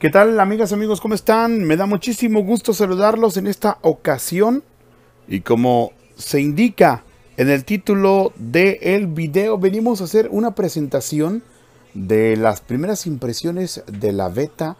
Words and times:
¿Qué 0.00 0.08
tal 0.08 0.40
amigas, 0.40 0.72
amigos? 0.72 0.98
¿Cómo 0.98 1.14
están? 1.14 1.62
Me 1.64 1.76
da 1.76 1.84
muchísimo 1.84 2.42
gusto 2.42 2.72
saludarlos 2.72 3.36
en 3.36 3.46
esta 3.46 3.76
ocasión. 3.82 4.64
Y 5.28 5.42
como 5.42 5.92
se 6.16 6.40
indica 6.40 7.04
en 7.36 7.50
el 7.50 7.66
título 7.66 8.32
del 8.36 9.08
video, 9.08 9.58
venimos 9.58 10.00
a 10.00 10.04
hacer 10.04 10.28
una 10.32 10.54
presentación 10.54 11.42
de 11.92 12.38
las 12.38 12.62
primeras 12.62 13.06
impresiones 13.06 13.84
de 13.92 14.12
la 14.12 14.30
beta 14.30 14.78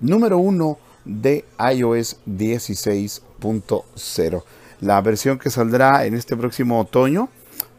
número 0.00 0.38
1 0.38 0.78
de 1.04 1.44
iOS 1.74 2.16
16.0. 2.26 4.42
La 4.80 5.02
versión 5.02 5.38
que 5.38 5.50
saldrá 5.50 6.06
en 6.06 6.14
este 6.14 6.34
próximo 6.34 6.80
otoño 6.80 7.28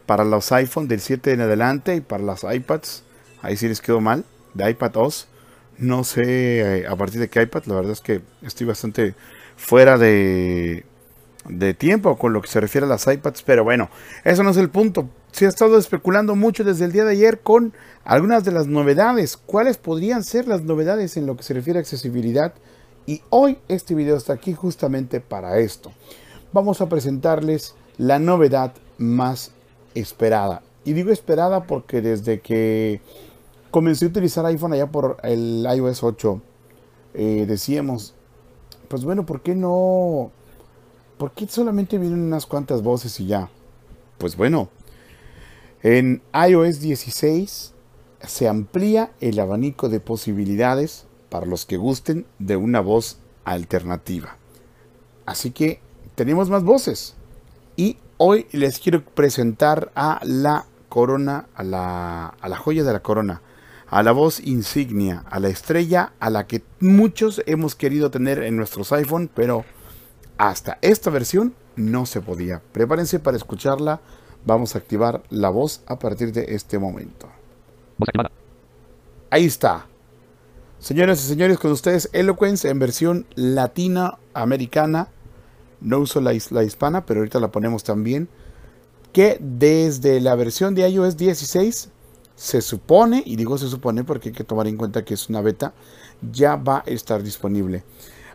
para 0.06 0.24
los 0.24 0.52
iPhone 0.52 0.86
del 0.86 1.00
7 1.00 1.32
en 1.32 1.40
adelante 1.40 1.96
y 1.96 2.02
para 2.02 2.22
las 2.22 2.44
iPads. 2.44 3.02
Ahí 3.42 3.56
sí 3.56 3.66
les 3.66 3.80
quedó 3.80 4.00
mal, 4.00 4.24
de 4.54 4.70
iPad 4.70 4.96
OS 4.96 5.26
no 5.78 6.04
sé 6.04 6.80
eh, 6.80 6.86
a 6.86 6.96
partir 6.96 7.20
de 7.20 7.28
qué 7.28 7.42
iPad, 7.42 7.64
la 7.66 7.74
verdad 7.76 7.92
es 7.92 8.00
que 8.00 8.20
estoy 8.42 8.66
bastante 8.66 9.14
fuera 9.56 9.98
de, 9.98 10.84
de 11.48 11.74
tiempo 11.74 12.18
con 12.18 12.32
lo 12.32 12.42
que 12.42 12.48
se 12.48 12.60
refiere 12.60 12.86
a 12.86 12.88
las 12.88 13.06
iPads, 13.06 13.42
pero 13.42 13.64
bueno, 13.64 13.88
eso 14.24 14.42
no 14.42 14.50
es 14.50 14.56
el 14.56 14.70
punto. 14.70 15.08
Se 15.32 15.46
ha 15.46 15.48
estado 15.48 15.78
especulando 15.78 16.34
mucho 16.36 16.64
desde 16.64 16.84
el 16.84 16.92
día 16.92 17.04
de 17.04 17.12
ayer 17.12 17.40
con 17.40 17.72
algunas 18.04 18.44
de 18.44 18.52
las 18.52 18.66
novedades. 18.66 19.36
¿Cuáles 19.36 19.76
podrían 19.76 20.24
ser 20.24 20.48
las 20.48 20.62
novedades 20.62 21.16
en 21.16 21.26
lo 21.26 21.36
que 21.36 21.42
se 21.42 21.54
refiere 21.54 21.78
a 21.78 21.82
accesibilidad? 21.82 22.54
Y 23.06 23.22
hoy 23.30 23.58
este 23.68 23.94
video 23.94 24.16
está 24.16 24.32
aquí 24.32 24.52
justamente 24.54 25.20
para 25.20 25.58
esto. 25.58 25.92
Vamos 26.52 26.80
a 26.80 26.88
presentarles 26.88 27.74
la 27.98 28.18
novedad 28.18 28.72
más 28.96 29.52
esperada. 29.94 30.62
Y 30.84 30.92
digo 30.92 31.10
esperada 31.10 31.64
porque 31.64 32.00
desde 32.00 32.40
que 32.40 33.00
comencé 33.70 34.04
a 34.04 34.08
utilizar 34.08 34.44
iPhone 34.46 34.72
allá 34.72 34.90
por 34.90 35.18
el 35.22 35.66
iOS 35.74 36.02
8, 36.02 36.42
eh, 37.14 37.44
decíamos, 37.46 38.14
pues 38.88 39.04
bueno, 39.04 39.26
¿por 39.26 39.42
qué 39.42 39.54
no? 39.54 40.30
¿Por 41.18 41.32
qué 41.32 41.46
solamente 41.48 41.98
vienen 41.98 42.20
unas 42.20 42.46
cuantas 42.46 42.82
voces 42.82 43.18
y 43.20 43.26
ya? 43.26 43.50
Pues 44.18 44.36
bueno, 44.36 44.68
en 45.82 46.22
iOS 46.32 46.80
16 46.80 47.74
se 48.26 48.48
amplía 48.48 49.12
el 49.20 49.38
abanico 49.40 49.88
de 49.88 50.00
posibilidades 50.00 51.06
para 51.28 51.46
los 51.46 51.66
que 51.66 51.76
gusten 51.76 52.26
de 52.38 52.56
una 52.56 52.80
voz 52.80 53.18
alternativa. 53.44 54.36
Así 55.26 55.50
que 55.50 55.80
tenemos 56.14 56.50
más 56.50 56.64
voces. 56.64 57.14
Y 57.76 57.98
hoy 58.16 58.46
les 58.52 58.78
quiero 58.78 59.04
presentar 59.04 59.92
a 59.94 60.20
la 60.24 60.66
corona, 60.88 61.46
a 61.54 61.62
la, 61.62 62.26
a 62.28 62.48
la 62.48 62.56
joya 62.56 62.82
de 62.82 62.92
la 62.92 63.00
corona, 63.00 63.42
a 63.90 64.02
la 64.02 64.12
voz 64.12 64.40
insignia, 64.40 65.24
a 65.30 65.40
la 65.40 65.48
estrella 65.48 66.12
a 66.20 66.30
la 66.30 66.46
que 66.46 66.62
muchos 66.80 67.42
hemos 67.46 67.74
querido 67.74 68.10
tener 68.10 68.42
en 68.42 68.56
nuestros 68.56 68.92
iPhone, 68.92 69.30
pero 69.34 69.64
hasta 70.36 70.78
esta 70.82 71.10
versión 71.10 71.54
no 71.76 72.06
se 72.06 72.20
podía. 72.20 72.62
Prepárense 72.72 73.18
para 73.18 73.36
escucharla. 73.36 74.00
Vamos 74.44 74.74
a 74.74 74.78
activar 74.78 75.22
la 75.30 75.50
voz 75.50 75.82
a 75.86 75.98
partir 75.98 76.32
de 76.32 76.54
este 76.54 76.78
momento. 76.78 77.28
Ahí 79.30 79.46
está. 79.46 79.86
Señoras 80.78 81.24
y 81.24 81.28
señores, 81.28 81.58
con 81.58 81.72
ustedes 81.72 82.08
Eloquence 82.12 82.68
en 82.68 82.78
versión 82.78 83.26
latina 83.34 84.18
americana. 84.32 85.08
No 85.80 85.98
uso 85.98 86.20
la, 86.20 86.32
la 86.50 86.64
hispana, 86.64 87.04
pero 87.04 87.20
ahorita 87.20 87.40
la 87.40 87.50
ponemos 87.50 87.84
también. 87.84 88.28
Que 89.12 89.38
desde 89.40 90.20
la 90.20 90.34
versión 90.34 90.74
de 90.74 90.88
iOS 90.88 91.16
16 91.16 91.90
se 92.38 92.62
supone, 92.62 93.24
y 93.26 93.34
digo 93.34 93.58
se 93.58 93.66
supone 93.66 94.04
porque 94.04 94.28
hay 94.28 94.34
que 94.34 94.44
tomar 94.44 94.68
en 94.68 94.76
cuenta 94.76 95.04
que 95.04 95.14
es 95.14 95.28
una 95.28 95.40
beta, 95.40 95.74
ya 96.30 96.54
va 96.54 96.84
a 96.86 96.90
estar 96.90 97.20
disponible. 97.20 97.82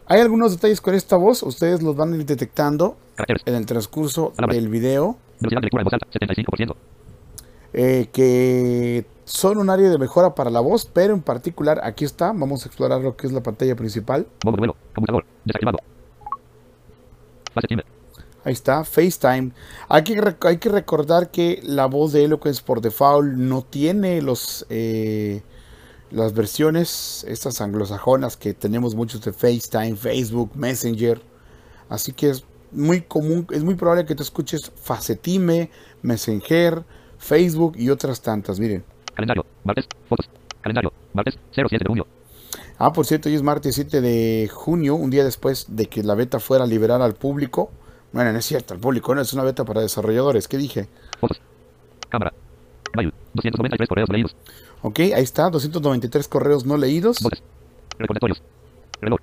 Hay 0.08 0.20
algunos 0.20 0.52
detalles 0.52 0.82
con 0.82 0.94
esta 0.94 1.16
voz, 1.16 1.42
ustedes 1.42 1.82
los 1.82 1.96
van 1.96 2.12
a 2.12 2.18
ir 2.18 2.26
detectando 2.26 2.98
en 3.46 3.56
el 3.56 3.66
transcurso 3.66 4.34
del 4.50 4.68
video. 4.68 5.18
Eh, 7.72 8.10
que 8.12 9.06
son 9.24 9.58
un 9.58 9.70
área 9.70 9.90
de 9.90 9.98
mejora 9.98 10.36
para 10.36 10.50
la 10.50 10.60
voz, 10.60 10.86
pero 10.86 11.14
en 11.14 11.22
particular 11.22 11.80
aquí 11.82 12.04
está, 12.04 12.34
vamos 12.34 12.66
a 12.66 12.68
explorar 12.68 13.00
lo 13.00 13.16
que 13.16 13.28
es 13.28 13.32
la 13.32 13.42
pantalla 13.42 13.78
principal. 13.78 14.28
Ahí 18.46 18.54
está, 18.54 18.84
FaceTime. 18.84 19.52
Hay 19.88 20.04
que, 20.04 20.36
hay 20.42 20.58
que 20.58 20.70
recordar 20.70 21.32
que 21.32 21.62
la 21.64 21.86
voz 21.86 22.12
de 22.12 22.26
Eloquence 22.26 22.62
por 22.62 22.82
default 22.82 23.34
no 23.34 23.62
tiene 23.62 24.22
los 24.22 24.66
eh, 24.70 25.42
las 26.14 26.34
versiones, 26.34 27.26
estas 27.28 27.60
anglosajonas 27.62 28.38
que 28.38 28.54
tenemos 28.54 28.96
muchos 28.96 29.22
de 29.22 29.34
FaceTime, 29.34 29.96
Facebook, 29.96 30.52
Messenger. 30.56 31.20
Así 31.90 32.14
que 32.14 32.30
es 32.30 32.46
muy 32.72 33.02
común, 33.02 33.48
es 33.52 33.64
muy 33.64 33.76
probable 33.76 34.06
que 34.06 34.16
te 34.16 34.24
escuches 34.24 34.72
Facetime, 34.76 35.70
Messenger, 36.02 36.84
Facebook 37.18 37.74
y 37.78 37.90
otras 37.90 38.22
tantas. 38.22 38.60
Miren. 38.60 38.84
Calendario, 39.14 39.46
martes, 39.64 39.88
fotos, 40.08 40.30
calendario, 40.62 40.94
martes 41.14 41.38
07 41.52 41.78
de 41.80 41.88
junio. 41.88 42.08
Ah, 42.78 42.92
por 42.92 43.06
cierto, 43.06 43.30
hoy 43.30 43.36
es 43.36 43.44
martes 43.44 43.76
7 43.76 44.02
de 44.02 44.50
junio, 44.52 44.96
un 44.96 45.10
día 45.10 45.24
después 45.24 45.68
de 45.70 45.88
que 45.88 46.04
la 46.04 46.16
beta 46.16 46.40
fuera 46.40 46.66
liberada 46.66 47.06
al 47.06 47.14
público. 47.14 47.72
Bueno, 48.14 48.32
no 48.32 48.38
es 48.38 48.46
cierto, 48.46 48.76
el 48.76 48.80
público 48.80 49.14
no 49.16 49.22
es 49.22 49.34
una 49.34 49.44
beta 49.44 49.66
para 49.66 49.82
desarrolladores. 49.82 50.48
¿Qué 50.48 50.58
dije? 50.58 50.88
Fotos. 51.20 51.42
Cámara. 52.10 52.32
Mail. 52.96 53.12
293 53.34 53.90
correos 53.90 54.10
leídos. 54.10 54.36
Ok, 54.84 55.00
ahí 55.00 55.24
está, 55.24 55.50
293 55.50 56.28
correos 56.28 56.66
no 56.66 56.78
leídos. 56.78 57.18
Recordatorios. 57.98 58.42
Reloj. 59.02 59.20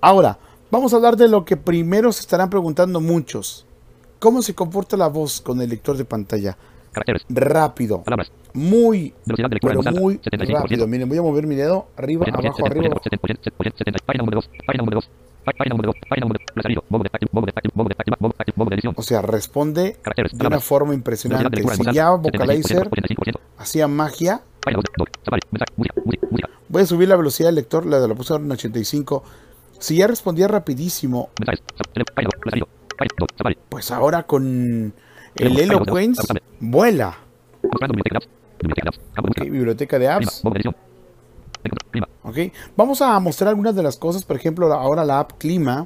Ahora, 0.00 0.38
vamos 0.70 0.92
a 0.92 0.96
hablar 0.96 1.16
de 1.16 1.28
lo 1.28 1.44
que 1.44 1.56
primero 1.56 2.12
se 2.12 2.20
estarán 2.20 2.48
preguntando 2.48 3.00
muchos. 3.00 3.66
¿Cómo 4.20 4.40
se 4.40 4.54
comporta 4.54 4.96
la 4.96 5.08
voz 5.08 5.40
con 5.40 5.60
el 5.60 5.68
lector 5.68 5.96
de 5.96 6.04
pantalla? 6.04 6.56
Caracteres. 6.92 7.24
Rápido. 7.28 8.04
Palabras. 8.04 8.30
Muy, 8.54 9.12
Velocidad 9.26 9.48
de 9.48 9.54
lectura 9.54 9.74
pero 9.82 10.00
muy 10.00 10.20
rápido. 10.48 10.86
Miren, 10.86 11.08
voy 11.08 11.18
a 11.18 11.22
mover 11.22 11.46
mi 11.46 11.56
dedo 11.56 11.88
arriba, 11.96 12.26
abajo, 12.32 12.66
arriba. 12.66 12.94
Página 14.06 14.22
número 14.22 14.36
2. 14.36 14.50
Página 14.64 14.82
número 14.82 15.00
2. 15.00 15.10
O 18.96 19.02
sea, 19.02 19.22
responde 19.22 19.96
de 20.32 20.46
una 20.46 20.60
forma 20.60 20.94
impresionante. 20.94 21.62
Si 21.62 21.92
ya 21.92 22.10
Vocalizer 22.10 22.88
hacía 23.58 23.88
magia, 23.88 24.42
voy 26.68 26.82
a 26.82 26.86
subir 26.86 27.08
la 27.08 27.16
velocidad 27.16 27.48
del 27.48 27.56
lector, 27.56 27.86
la 27.86 28.00
de 28.00 28.08
la 28.08 28.14
puse 28.14 28.34
en 28.34 28.50
85. 28.50 29.24
Si 29.78 29.96
ya 29.96 30.06
respondía 30.06 30.46
rapidísimo, 30.48 31.30
pues 33.68 33.90
ahora 33.90 34.24
con 34.24 34.94
el 35.34 35.58
Eloquence 35.58 36.22
vuela. 36.60 37.18
biblioteca 39.40 39.98
de 39.98 40.08
apps. 40.08 40.42
Ok, 42.22 42.36
vamos 42.76 43.02
a 43.02 43.18
mostrar 43.20 43.50
algunas 43.50 43.74
de 43.74 43.82
las 43.82 43.96
cosas. 43.96 44.24
Por 44.24 44.36
ejemplo, 44.36 44.72
ahora 44.72 45.04
la 45.04 45.20
app 45.20 45.32
Clima 45.38 45.84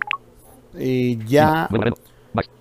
eh, 0.74 1.18
ya, 1.26 1.68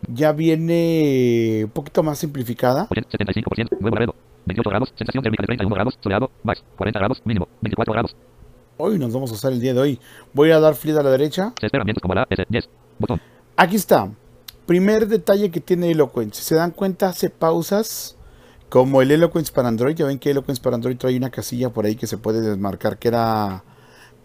ya 0.07 0.31
viene 0.31 1.61
un 1.65 1.71
poquito 1.71 2.03
más 2.03 2.19
simplificada. 2.19 2.87
75%, 2.89 4.13
28 4.45 4.69
grados, 4.69 4.93
sensación 4.95 5.23
térmica 5.23 5.43
de 5.43 5.47
31 5.47 5.75
grados, 5.75 5.97
soleado, 6.01 6.31
max, 6.43 6.63
40 6.77 6.99
grados, 6.99 7.21
mínimo, 7.25 7.47
24 7.61 7.93
grados. 7.93 8.15
Hoy 8.77 8.99
nos 8.99 9.13
vamos 9.13 9.31
a 9.31 9.35
usar 9.35 9.53
el 9.53 9.59
día 9.59 9.73
de 9.73 9.79
hoy. 9.79 9.99
Voy 10.33 10.51
a 10.51 10.59
dar 10.59 10.75
flip 10.75 10.97
a 10.97 11.03
la 11.03 11.09
derecha. 11.09 11.53
Se 11.59 11.67
espera 11.67 11.81
ambientes 11.81 12.01
como 12.01 12.13
la 12.13 12.27
S10, 12.27 12.67
botón. 12.99 13.21
Aquí 13.55 13.75
está. 13.75 14.09
Primer 14.65 15.07
detalle 15.07 15.51
que 15.51 15.61
tiene 15.61 15.91
Eloquence. 15.91 16.41
Si 16.41 16.43
se 16.43 16.55
dan 16.55 16.71
cuenta, 16.71 17.09
hace 17.09 17.29
pausas 17.29 18.17
como 18.69 19.01
el 19.01 19.11
Eloquence 19.11 19.51
para 19.51 19.67
Android, 19.67 19.95
ya 19.95 20.05
ven 20.05 20.19
que 20.19 20.31
Eloquence 20.31 20.61
para 20.61 20.75
Android 20.75 20.97
trae 20.97 21.17
una 21.17 21.29
casilla 21.29 21.69
por 21.69 21.85
ahí 21.85 21.95
que 21.95 22.07
se 22.07 22.17
puede 22.17 22.41
desmarcar 22.41 22.97
que 22.97 23.07
era 23.07 23.63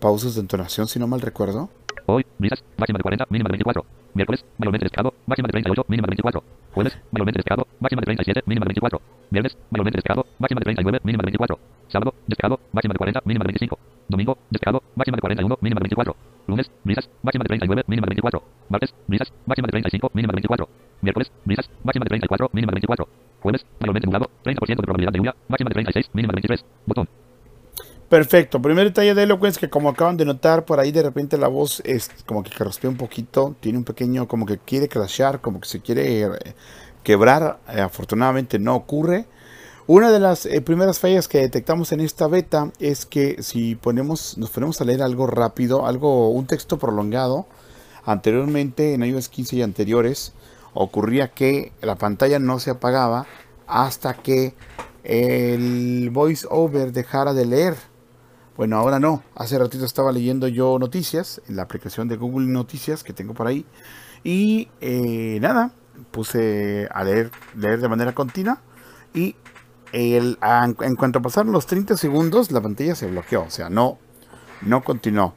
pausas 0.01 0.35
de 0.35 0.41
entonación, 0.41 0.89
si 0.89 0.99
no 0.99 1.07
mal 1.07 1.21
recuerdo. 1.21 1.71
Hoy, 2.07 2.27
brisas, 2.39 2.65
máxima 2.77 2.99
de 2.99 3.03
40, 3.03 3.27
mínima 3.31 3.49
de 3.49 3.53
24. 3.53 3.85
Miércoles, 4.15 4.45
mayormente 4.59 4.85
despejado, 4.87 5.15
máxima 5.27 5.47
de 5.47 5.53
38, 5.53 5.85
mínima 5.89 6.07
de 6.07 6.11
24. 6.11 6.43
Jueves, 6.75 6.99
mayormente 7.13 7.39
despejado, 7.39 7.67
máxima 7.79 8.01
de 8.01 8.07
37, 8.07 8.43
mínima 8.47 8.65
de 8.65 8.69
24. 8.69 9.01
Viernes, 9.31 9.57
mayormente 9.71 9.97
despejado, 9.99 10.27
máxima 10.39 10.59
de 10.59 10.65
39, 10.65 11.01
mínima 11.05 11.23
de 11.23 11.27
24. 11.27 11.59
Sábado, 11.87 12.15
despejado, 12.27 12.61
máxima 12.73 12.95
de 12.95 12.99
40, 12.99 13.23
mínima 13.25 13.45
de 13.45 13.49
25. 13.49 13.79
Domingo, 14.09 14.39
despejado, 14.51 14.83
máxima 14.97 15.17
de 15.17 15.21
41, 15.21 15.59
mínima 15.61 15.79
de 15.79 15.85
24. 15.85 16.17
Lunes, 16.49 16.71
brisas, 16.83 17.09
máxima 17.23 17.45
de 17.45 17.49
39, 17.49 17.85
mínima 17.87 18.07
de 18.07 18.11
24. 18.11 18.43
Martes, 18.69 18.95
brisas, 19.07 19.33
máxima 19.47 19.67
de 19.67 19.71
35, 19.71 20.11
mínima 20.15 20.33
de 20.33 20.37
24. 20.37 20.69
Miércoles, 21.03 21.33
brisas, 21.45 21.71
máxima 21.85 22.05
de 22.05 22.09
34, 22.09 22.51
mínima 22.53 22.71
de 22.71 22.75
24. 22.75 23.09
Jueves, 23.41 23.65
mayormente 23.79 24.07
nublado, 24.07 24.31
30% 24.45 24.67
de 24.67 24.77
probabilidad 24.77 25.13
de 25.13 25.19
lluvia, 25.19 25.35
de 25.49 25.65
36, 25.65 26.11
mínima 26.13 26.33
de 26.33 26.37
23. 26.37 26.65
Botón. 26.87 27.09
Perfecto. 28.11 28.61
Primer 28.61 28.87
detalle 28.87 29.15
de 29.15 29.23
Eloquence 29.23 29.61
que 29.61 29.71
como 29.71 29.89
acaban 29.89 30.17
de 30.17 30.25
notar, 30.25 30.65
por 30.65 30.81
ahí 30.81 30.91
de 30.91 31.03
repente 31.03 31.39
la 31.39 31.47
voz 31.47 31.81
es 31.85 32.11
como 32.27 32.43
que 32.43 32.51
carraspea 32.51 32.91
un 32.91 32.97
poquito. 32.97 33.55
Tiene 33.61 33.79
un 33.79 33.85
pequeño, 33.85 34.27
como 34.27 34.47
que 34.47 34.59
quiere 34.59 34.89
crashear, 34.89 35.41
como 35.41 35.61
que 35.61 35.69
se 35.69 35.81
quiere 35.81 36.23
eh, 36.23 36.29
quebrar. 37.05 37.61
Eh, 37.69 37.81
afortunadamente 37.81 38.59
no 38.59 38.75
ocurre. 38.75 39.27
Una 39.87 40.11
de 40.11 40.19
las 40.19 40.45
eh, 40.47 40.61
primeras 40.61 40.99
fallas 40.99 41.29
que 41.29 41.39
detectamos 41.39 41.93
en 41.93 42.01
esta 42.01 42.27
beta 42.27 42.73
es 42.81 43.07
que 43.07 43.43
si 43.43 43.77
ponemos, 43.77 44.37
nos 44.39 44.51
ponemos 44.51 44.81
a 44.81 44.85
leer 44.85 45.03
algo 45.03 45.29
rápido, 45.29 45.87
algo, 45.87 46.31
un 46.31 46.47
texto 46.47 46.79
prolongado, 46.79 47.47
anteriormente 48.05 48.95
en 48.95 49.05
iOS 49.05 49.29
15 49.29 49.57
y 49.57 49.63
anteriores, 49.63 50.33
ocurría 50.75 51.29
que 51.29 51.73
la 51.81 51.97
pantalla 51.97 52.39
no 52.39 52.59
se 52.59 52.71
apagaba 52.71 53.27
hasta 53.67 54.15
que 54.15 54.55
el 55.05 56.11
voiceover 56.11 56.93
dejara 56.93 57.35
de 57.35 57.47
leer. 57.47 57.77
Bueno, 58.57 58.77
ahora 58.77 58.99
no. 58.99 59.23
Hace 59.35 59.59
ratito 59.59 59.85
estaba 59.85 60.13
leyendo 60.13 60.49
yo 60.49 60.79
noticias 60.79 61.41
en 61.49 61.57
la 61.57 61.63
aplicación 61.63 62.09
de 62.09 62.17
Google 62.17 62.47
Noticias 62.49 63.03
que 63.03 63.13
tengo 63.13 63.33
por 63.35 63.47
ahí. 63.47 63.65
Y 64.23 64.69
eh, 64.81 65.39
nada, 65.41 65.73
puse 66.11 66.89
a 66.93 67.05
leer, 67.05 67.31
leer 67.57 67.81
de 67.81 67.89
manera 67.89 68.15
continua 68.15 68.61
y 69.15 69.37
el, 69.93 70.39
en 70.43 70.97
cuanto 70.97 71.23
pasaron 71.23 71.53
los 71.53 71.67
30 71.67 71.97
segundos, 71.97 72.51
la 72.51 72.61
pantalla 72.61 72.95
se 72.95 73.07
bloqueó. 73.07 73.43
O 73.43 73.51
sea, 73.51 73.71
no, 73.71 73.99
no 74.63 74.85
continuó. 74.85 75.35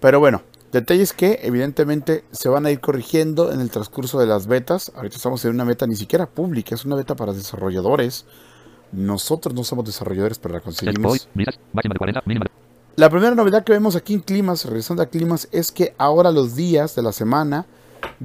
Pero 0.00 0.20
bueno, 0.20 0.42
detalles 0.76 1.12
que 1.12 1.40
evidentemente 1.42 2.24
se 2.30 2.48
van 2.48 2.66
a 2.66 2.70
ir 2.70 2.80
corrigiendo 2.80 3.52
en 3.52 3.60
el 3.60 3.70
transcurso 3.70 4.18
de 4.18 4.26
las 4.26 4.46
betas. 4.46 4.92
Ahorita 4.94 5.16
estamos 5.16 5.44
en 5.44 5.52
una 5.52 5.64
beta 5.64 5.86
ni 5.86 5.96
siquiera 5.96 6.26
pública, 6.26 6.74
es 6.74 6.84
una 6.84 6.96
beta 6.96 7.16
para 7.16 7.32
desarrolladores. 7.32 8.26
Nosotros 8.92 9.54
no 9.54 9.64
somos 9.64 9.84
desarrolladores, 9.84 10.38
pero 10.38 10.54
la 10.54 10.60
conseguimos. 10.60 11.28
La 12.96 13.10
primera 13.10 13.34
novedad 13.34 13.64
que 13.64 13.72
vemos 13.72 13.96
aquí 13.96 14.14
en 14.14 14.20
Climas, 14.20 14.64
regresando 14.64 15.02
a 15.02 15.06
Climas, 15.06 15.48
es 15.52 15.72
que 15.72 15.94
ahora 15.98 16.30
los 16.30 16.56
días 16.56 16.94
de 16.94 17.02
la 17.02 17.12
semana 17.12 17.66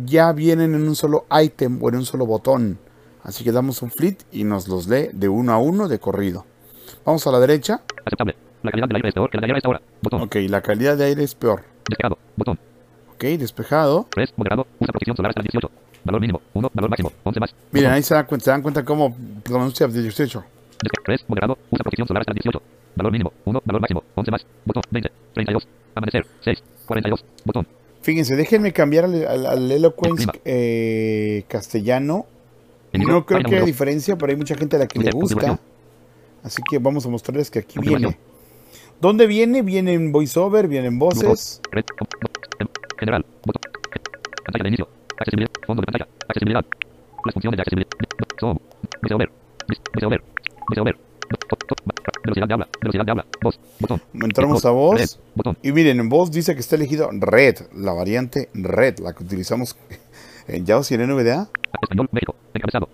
ya 0.05 0.31
vienen 0.31 0.75
en 0.75 0.87
un 0.87 0.95
solo 0.95 1.25
item 1.43 1.81
o 1.83 1.89
en 1.89 1.95
un 1.95 2.05
solo 2.05 2.25
botón. 2.25 2.79
Así 3.23 3.43
que 3.43 3.51
damos 3.51 3.81
un 3.81 3.91
flit 3.91 4.23
y 4.31 4.43
nos 4.43 4.67
los 4.67 4.87
lee 4.87 5.09
de 5.13 5.29
uno 5.29 5.51
a 5.53 5.57
uno 5.57 5.87
de 5.87 5.99
corrido. 5.99 6.45
Vamos 7.05 7.25
a 7.27 7.31
la 7.31 7.39
derecha. 7.39 7.81
Aceptable. 8.05 8.35
La 8.63 8.71
calidad 8.71 8.87
del 8.87 8.95
aire 8.97 9.09
es 9.09 9.15
peor 9.15 9.29
que 9.29 9.37
la 9.37 9.47
de 9.47 9.53
aire. 9.53 9.61
Botón. 10.01 10.21
Ok, 10.21 10.35
la 10.47 10.61
calidad 10.61 10.97
de 10.97 11.05
aire 11.05 11.23
es 11.23 11.35
peor. 11.35 11.70
Despejado. 11.87 12.17
Botón. 12.35 12.59
Ok, 13.13 13.23
despejado. 13.39 14.07
Res. 14.15 14.33
Moderado. 14.35 14.67
Usa 14.79 14.91
protección 14.91 15.15
solar 15.15 15.29
hasta 15.29 15.41
el 15.41 15.47
18. 15.51 15.69
Valor 16.03 16.21
mínimo. 16.21 16.41
1. 16.53 16.71
Valor 16.73 16.89
máximo. 16.89 17.11
11 17.23 17.39
más. 17.39 17.55
Miren, 17.71 17.91
ahí 17.91 18.01
se 18.03 18.13
dan 18.15 18.25
cuenta, 18.25 18.45
se 18.45 18.51
dan 18.51 18.61
cuenta 18.61 18.83
cómo 18.83 19.15
pronuncia 19.43 19.87
de 19.87 20.01
18. 20.01 20.43
Despe- 20.83 21.01
Res. 21.05 21.23
Moderado. 21.27 21.57
Usa 21.69 21.83
protección 21.83 22.07
solar 22.07 22.21
hasta 22.21 22.31
el 22.31 22.35
18. 22.35 22.61
Valor 22.95 23.11
mínimo. 23.11 23.31
1. 23.45 23.61
Valor 23.65 23.81
máximo. 23.81 24.03
11 24.15 24.31
más. 24.31 24.45
Botón. 24.65 24.83
20. 24.89 25.11
32. 25.33 25.67
Amanecer. 25.95 26.25
6. 26.43 26.63
42. 26.87 27.23
Botón. 27.45 27.67
Fíjense, 28.01 28.35
déjenme 28.35 28.73
cambiar 28.73 29.05
al, 29.05 29.27
al, 29.27 29.45
al 29.45 29.71
Eloquence 29.71 30.25
eh, 30.43 31.43
castellano. 31.47 32.25
No 32.93 33.25
creo 33.25 33.41
que 33.43 33.55
haya 33.55 33.65
diferencia, 33.65 34.17
pero 34.17 34.31
hay 34.31 34.37
mucha 34.37 34.55
gente 34.55 34.75
a 34.75 34.79
la 34.79 34.87
que 34.87 34.99
le 34.99 35.11
gusta. 35.11 35.59
Así 36.43 36.61
que 36.67 36.79
vamos 36.79 37.05
a 37.05 37.09
mostrarles 37.09 37.51
que 37.51 37.59
aquí 37.59 37.79
viene. 37.79 38.17
¿Dónde 39.01 39.25
viene? 39.25 39.63
Viene 39.63 39.93
en 39.93 40.11
voiceover, 40.11 40.67
viene 40.67 40.87
en 40.87 40.99
voces. 40.99 41.59
General. 42.99 43.25
Botón. 43.43 43.61
Pantalla 44.45 44.63
de 44.63 44.67
inicio. 44.69 44.87
Accesibilidad. 45.17 45.51
Fondo 45.65 45.81
de 45.81 45.85
pantalla. 45.87 46.07
Accesibilidad. 46.27 46.65
Las 47.25 47.33
funciones 47.33 47.57
de 47.57 47.61
accesibilidad. 47.61 47.89
Zoom. 48.39 48.57
VoiceOver. 49.01 49.31
VoiceOver. 49.95 50.23
VoiceOver. 50.67 50.97
Velocidad 52.23 52.47
de 52.47 52.53
habla. 52.53 52.67
Velocidad 52.79 53.05
de 53.05 53.11
habla. 53.11 53.25
Voz. 53.41 53.59
Botón. 53.79 54.01
Entramos 54.13 54.65
a 54.65 54.69
Red. 54.69 54.75
voz. 54.75 55.19
Botón. 55.33 55.57
Y 55.63 55.71
miren, 55.71 55.99
en 55.99 56.07
voz 56.09 56.29
dice 56.31 56.53
que 56.53 56.61
está 56.61 56.75
elegido 56.75 57.09
red, 57.11 57.57
la 57.75 57.93
variante 57.93 58.49
red, 58.53 58.99
la 58.99 59.13
que 59.13 59.23
utilizamos 59.23 59.75
en 60.47 60.65
JAWS 60.65 60.91
y 60.91 60.93
en 60.95 61.07
NVDA. 61.07 61.49
Español. 61.81 62.09
México. 62.11 62.35
Encabezado. 62.53 62.89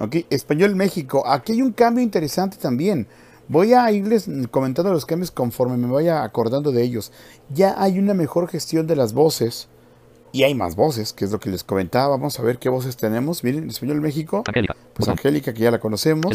Ok, 0.00 0.16
Español 0.30 0.74
México. 0.74 1.22
Aquí 1.24 1.52
hay 1.52 1.62
un 1.62 1.72
cambio 1.72 2.02
interesante 2.02 2.56
también. 2.56 3.06
Voy 3.50 3.72
a 3.72 3.90
irles 3.90 4.30
comentando 4.52 4.92
los 4.92 5.04
cambios 5.04 5.32
conforme 5.32 5.76
me 5.76 5.92
vaya 5.92 6.22
acordando 6.22 6.70
de 6.70 6.84
ellos. 6.84 7.10
Ya 7.52 7.74
hay 7.82 7.98
una 7.98 8.14
mejor 8.14 8.46
gestión 8.46 8.86
de 8.86 8.94
las 8.94 9.12
voces. 9.12 9.66
Y 10.30 10.44
hay 10.44 10.54
más 10.54 10.76
voces, 10.76 11.12
que 11.12 11.24
es 11.24 11.32
lo 11.32 11.40
que 11.40 11.50
les 11.50 11.64
comentaba. 11.64 12.10
Vamos 12.10 12.38
a 12.38 12.44
ver 12.44 12.58
qué 12.58 12.68
voces 12.68 12.96
tenemos. 12.96 13.42
Miren, 13.42 13.68
Español 13.68 14.00
México. 14.00 14.44
Angélica. 14.46 14.74
Pues 14.94 14.98
Botón. 15.00 15.12
Angélica, 15.14 15.52
que 15.52 15.62
ya 15.62 15.72
la 15.72 15.80
conocemos. 15.80 16.32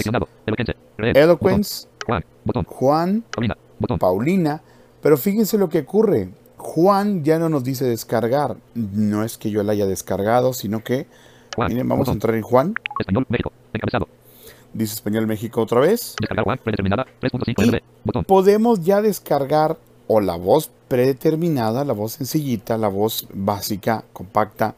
Red. 0.97 1.15
Eloquence, 1.15 1.87
Botón. 1.87 2.05
Juan. 2.05 2.25
Botón. 2.43 2.65
Juan, 2.65 3.23
Paulina. 3.31 3.57
Botón. 3.79 3.99
Paulina. 3.99 4.61
Pero 5.01 5.15
fíjense 5.15 5.57
lo 5.57 5.69
que 5.69 5.79
ocurre. 5.79 6.27
Juan 6.57 7.23
ya 7.23 7.39
no 7.39 7.47
nos 7.47 7.63
dice 7.63 7.85
descargar. 7.85 8.57
No 8.73 9.23
es 9.23 9.37
que 9.37 9.51
yo 9.51 9.63
la 9.63 9.71
haya 9.71 9.85
descargado, 9.85 10.51
sino 10.51 10.83
que... 10.83 11.07
Juan. 11.55 11.69
Miren, 11.71 11.87
vamos 11.87 12.09
a 12.09 12.11
entrar 12.11 12.35
en 12.35 12.41
Juan. 12.41 12.73
Español. 12.99 13.25
México. 13.29 13.53
Encabezado. 13.71 14.09
Dice 14.75 14.93
Español 14.95 15.25
México 15.25 15.61
otra 15.61 15.79
vez. 15.79 16.15
Descargar. 16.19 16.59
Predeterminada. 16.61 17.05
3.5 17.21 17.63
Y- 17.63 17.67
MB. 17.69 17.79
Botón. 18.03 18.23
podemos 18.25 18.81
ya 18.83 19.01
descargar 19.01 19.77
o 20.07 20.19
la 20.19 20.35
voz 20.35 20.69
predeterminada, 20.89 21.85
la 21.85 21.93
voz 21.93 22.11
sencillita, 22.13 22.77
la 22.77 22.89
voz 22.89 23.25
básica, 23.33 24.03
compacta, 24.11 24.75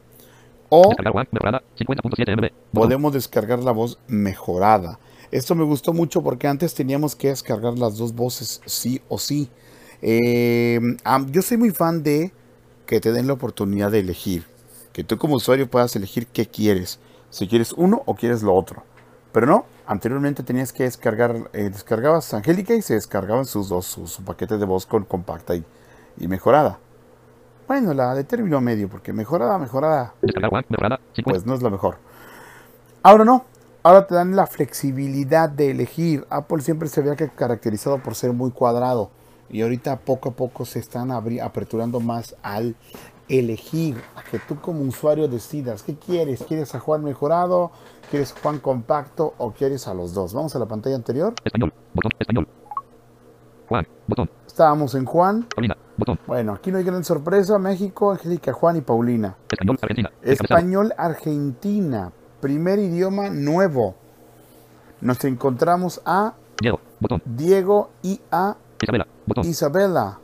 o 0.68 0.84
Descargar 0.88 1.12
Juan. 1.12 1.28
Mejorada. 1.32 1.62
50.7 1.76 2.32
MB. 2.36 2.42
Botón. 2.42 2.52
podemos 2.72 3.12
descargar 3.12 3.58
la 3.58 3.72
voz 3.72 3.98
mejorada. 4.06 5.00
Esto 5.32 5.54
me 5.56 5.64
gustó 5.64 5.92
mucho 5.92 6.22
porque 6.22 6.46
antes 6.46 6.74
teníamos 6.74 7.16
que 7.16 7.28
descargar 7.28 7.76
las 7.78 7.98
dos 7.98 8.14
voces 8.14 8.60
sí 8.66 9.02
o 9.08 9.18
sí. 9.18 9.50
Eh, 10.00 10.78
am- 11.04 11.30
yo 11.32 11.42
soy 11.42 11.56
muy 11.56 11.70
fan 11.70 12.02
de 12.04 12.32
que 12.86 13.00
te 13.00 13.10
den 13.12 13.26
la 13.26 13.32
oportunidad 13.32 13.90
de 13.90 13.98
elegir. 13.98 14.44
Que 14.92 15.02
tú 15.04 15.18
como 15.18 15.34
usuario 15.34 15.68
puedas 15.68 15.94
elegir 15.96 16.28
qué 16.28 16.46
quieres. 16.46 17.00
Si 17.30 17.46
quieres 17.48 17.72
uno 17.72 18.02
o 18.06 18.14
quieres 18.14 18.42
lo 18.42 18.54
otro. 18.54 18.84
Pero 19.38 19.52
no, 19.52 19.66
anteriormente 19.86 20.42
tenías 20.42 20.72
que 20.72 20.82
descargar, 20.82 21.48
eh, 21.52 21.70
descargabas 21.70 22.34
Angélica 22.34 22.74
y 22.74 22.82
se 22.82 22.94
descargaban 22.94 23.44
sus 23.44 23.68
dos, 23.68 23.86
su, 23.86 24.08
su 24.08 24.24
paquete 24.24 24.58
de 24.58 24.64
voz 24.64 24.84
con 24.84 25.04
compacta 25.04 25.54
y, 25.54 25.64
y 26.16 26.26
mejorada. 26.26 26.80
Bueno, 27.68 27.94
la 27.94 28.16
de 28.16 28.24
término 28.24 28.60
medio, 28.60 28.88
porque 28.88 29.12
mejorada, 29.12 29.56
mejorada. 29.56 30.12
Mejorada. 30.22 30.98
50. 31.14 31.22
pues 31.22 31.46
no 31.46 31.54
es 31.54 31.62
lo 31.62 31.70
mejor. 31.70 31.98
Ahora 33.04 33.24
no, 33.24 33.44
ahora 33.84 34.08
te 34.08 34.16
dan 34.16 34.34
la 34.34 34.48
flexibilidad 34.48 35.48
de 35.48 35.70
elegir. 35.70 36.26
Apple 36.30 36.60
siempre 36.60 36.88
se 36.88 36.98
había 36.98 37.14
caracterizado 37.14 37.98
por 37.98 38.16
ser 38.16 38.32
muy 38.32 38.50
cuadrado 38.50 39.08
y 39.50 39.62
ahorita 39.62 40.00
poco 40.00 40.30
a 40.30 40.32
poco 40.32 40.64
se 40.64 40.80
están 40.80 41.12
aperturando 41.12 42.00
más 42.00 42.34
al 42.42 42.74
elegir, 43.28 44.00
a 44.16 44.22
que 44.22 44.38
tú 44.38 44.60
como 44.60 44.82
usuario 44.82 45.28
decidas 45.28 45.82
qué 45.82 45.96
quieres. 45.96 46.42
¿Quieres 46.42 46.74
a 46.74 46.80
Juan 46.80 47.04
mejorado? 47.04 47.70
¿Quieres 48.10 48.34
Juan 48.42 48.58
compacto? 48.58 49.34
¿O 49.38 49.52
quieres 49.52 49.86
a 49.86 49.94
los 49.94 50.14
dos? 50.14 50.32
Vamos 50.32 50.54
a 50.56 50.58
la 50.58 50.66
pantalla 50.66 50.96
anterior. 50.96 51.34
Español. 51.44 51.72
Botón. 51.94 52.12
Español. 52.18 52.48
Juan. 53.68 53.86
Botón. 54.06 54.30
Estábamos 54.46 54.94
en 54.94 55.04
Juan. 55.04 55.46
Paulina. 55.54 55.76
Botón. 55.96 56.18
Bueno, 56.26 56.54
aquí 56.54 56.72
no 56.72 56.78
hay 56.78 56.84
gran 56.84 57.04
sorpresa. 57.04 57.58
México, 57.58 58.12
Angélica, 58.12 58.52
Juan 58.52 58.76
y 58.76 58.80
Paulina. 58.80 59.36
Español. 59.50 59.78
Argentina. 59.82 60.10
Español 60.22 60.94
Argentina, 60.96 62.12
primer 62.40 62.78
idioma 62.78 63.28
nuevo. 63.30 63.94
Nos 65.00 65.22
encontramos 65.24 66.00
a 66.04 66.34
Diego. 66.60 66.80
Botón. 66.98 67.22
Diego 67.24 67.90
y 68.02 68.20
a 68.30 68.56
Isabela. 68.80 69.06
Botón. 69.26 69.46
Isabela. 69.46 70.18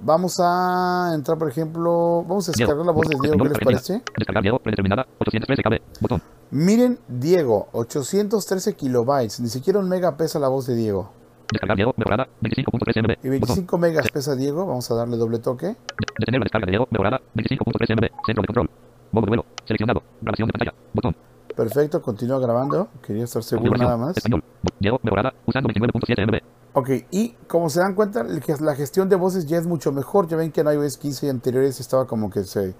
Vamos 0.00 0.36
a 0.40 1.12
entrar, 1.14 1.38
por 1.38 1.48
ejemplo, 1.48 2.22
vamos 2.28 2.48
a 2.48 2.52
descargar 2.52 2.84
la 2.84 2.92
voz 2.92 3.08
de 3.08 3.16
Diego, 3.20 3.38
¿qué 3.38 3.48
les 3.48 3.58
parece? 3.58 4.02
Descargar 4.16 4.42
Diego. 4.42 4.58
Predeterminada. 4.58 5.06
813 5.18 5.62
KB. 5.62 6.00
Botón. 6.02 6.22
Miren, 6.50 6.98
Diego, 7.08 7.68
813 7.72 8.74
kilobytes, 8.74 9.40
ni 9.40 9.48
siquiera 9.48 9.78
un 9.78 9.88
mega 9.88 10.16
pesa 10.16 10.38
la 10.38 10.48
voz 10.48 10.66
de 10.66 10.74
Diego. 10.76 11.10
Descargar 11.50 11.76
Diego. 11.76 11.94
Mejorada. 11.96 12.28
25.3 12.42 13.02
MB. 13.02 13.10
Y 13.10 13.14
Botón. 13.14 13.30
25 13.30 13.78
megas 13.78 14.08
pesa 14.12 14.34
Diego, 14.36 14.66
vamos 14.66 14.90
a 14.90 14.94
darle 14.94 15.16
doble 15.16 15.38
toque. 15.38 15.66
De- 15.66 15.76
Detener 16.18 16.40
la 16.40 16.44
descarga 16.44 16.66
de 16.66 16.72
Diego. 16.72 16.88
Mejorada. 16.90 17.20
25.3 17.34 17.94
MB. 17.96 18.10
Centro 18.26 18.42
de 18.42 18.46
control. 18.46 18.70
Modo 19.12 19.24
de 19.24 19.28
vuelo. 19.30 19.44
Seleccionado. 19.64 20.02
Grabación 20.20 20.48
de 20.48 20.52
pantalla. 20.52 20.74
Botón. 20.92 21.16
Perfecto, 21.56 22.02
continúa 22.02 22.38
grabando, 22.38 22.88
quería 23.02 23.24
estar 23.24 23.42
seguro 23.42 23.72
nada 23.78 23.96
más. 23.96 24.14
Español. 24.16 24.44
Diego. 24.78 25.00
Mejorada. 25.02 25.32
Usando 25.46 25.70
29.7 25.70 26.26
MB. 26.26 26.40
Ok, 26.78 26.90
y 27.10 27.30
como 27.48 27.70
se 27.70 27.80
dan 27.80 27.94
cuenta, 27.94 28.22
la 28.22 28.74
gestión 28.74 29.08
de 29.08 29.16
voces 29.16 29.46
ya 29.46 29.56
es 29.56 29.66
mucho 29.66 29.92
mejor. 29.92 30.28
Ya 30.28 30.36
ven 30.36 30.52
que 30.52 30.60
en 30.60 30.66
iOS 30.66 30.98
15 30.98 31.24
y 31.24 31.28
anteriores 31.30 31.80
estaba 31.80 32.06
como 32.06 32.28
que 32.28 32.44
se... 32.44 32.74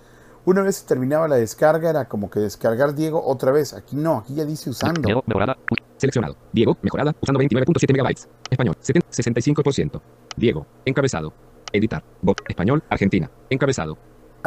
Una 0.45 0.61
vez 0.61 0.85
terminaba 0.85 1.27
la 1.29 1.37
descarga, 1.37 1.89
era 1.89 2.05
como 2.05 2.29
que 2.29 2.39
descargar 2.39 2.95
Diego 2.95 3.23
otra 3.25 3.53
vez. 3.53 3.73
Aquí 3.73 3.97
no, 3.97 4.19
aquí 4.19 4.35
ya 4.35 4.45
dice 4.45 4.69
usando. 4.69 5.01
Diego. 5.01 5.25
Mejorada. 5.27 5.57
Seleccionado. 5.97 6.37
Diego, 6.53 6.77
mejorada, 6.83 7.17
usando 7.23 7.41
29.7 7.41 7.91
megabytes. 7.91 8.29
Español, 8.51 8.77
70 8.79 9.09
65%. 9.09 10.03
Diego, 10.37 10.67
encabezado. 10.85 11.33
Editar. 11.73 12.05
Bot, 12.21 12.39
español, 12.47 12.85
Argentina. 12.91 13.31
Encabezado. 13.49 13.97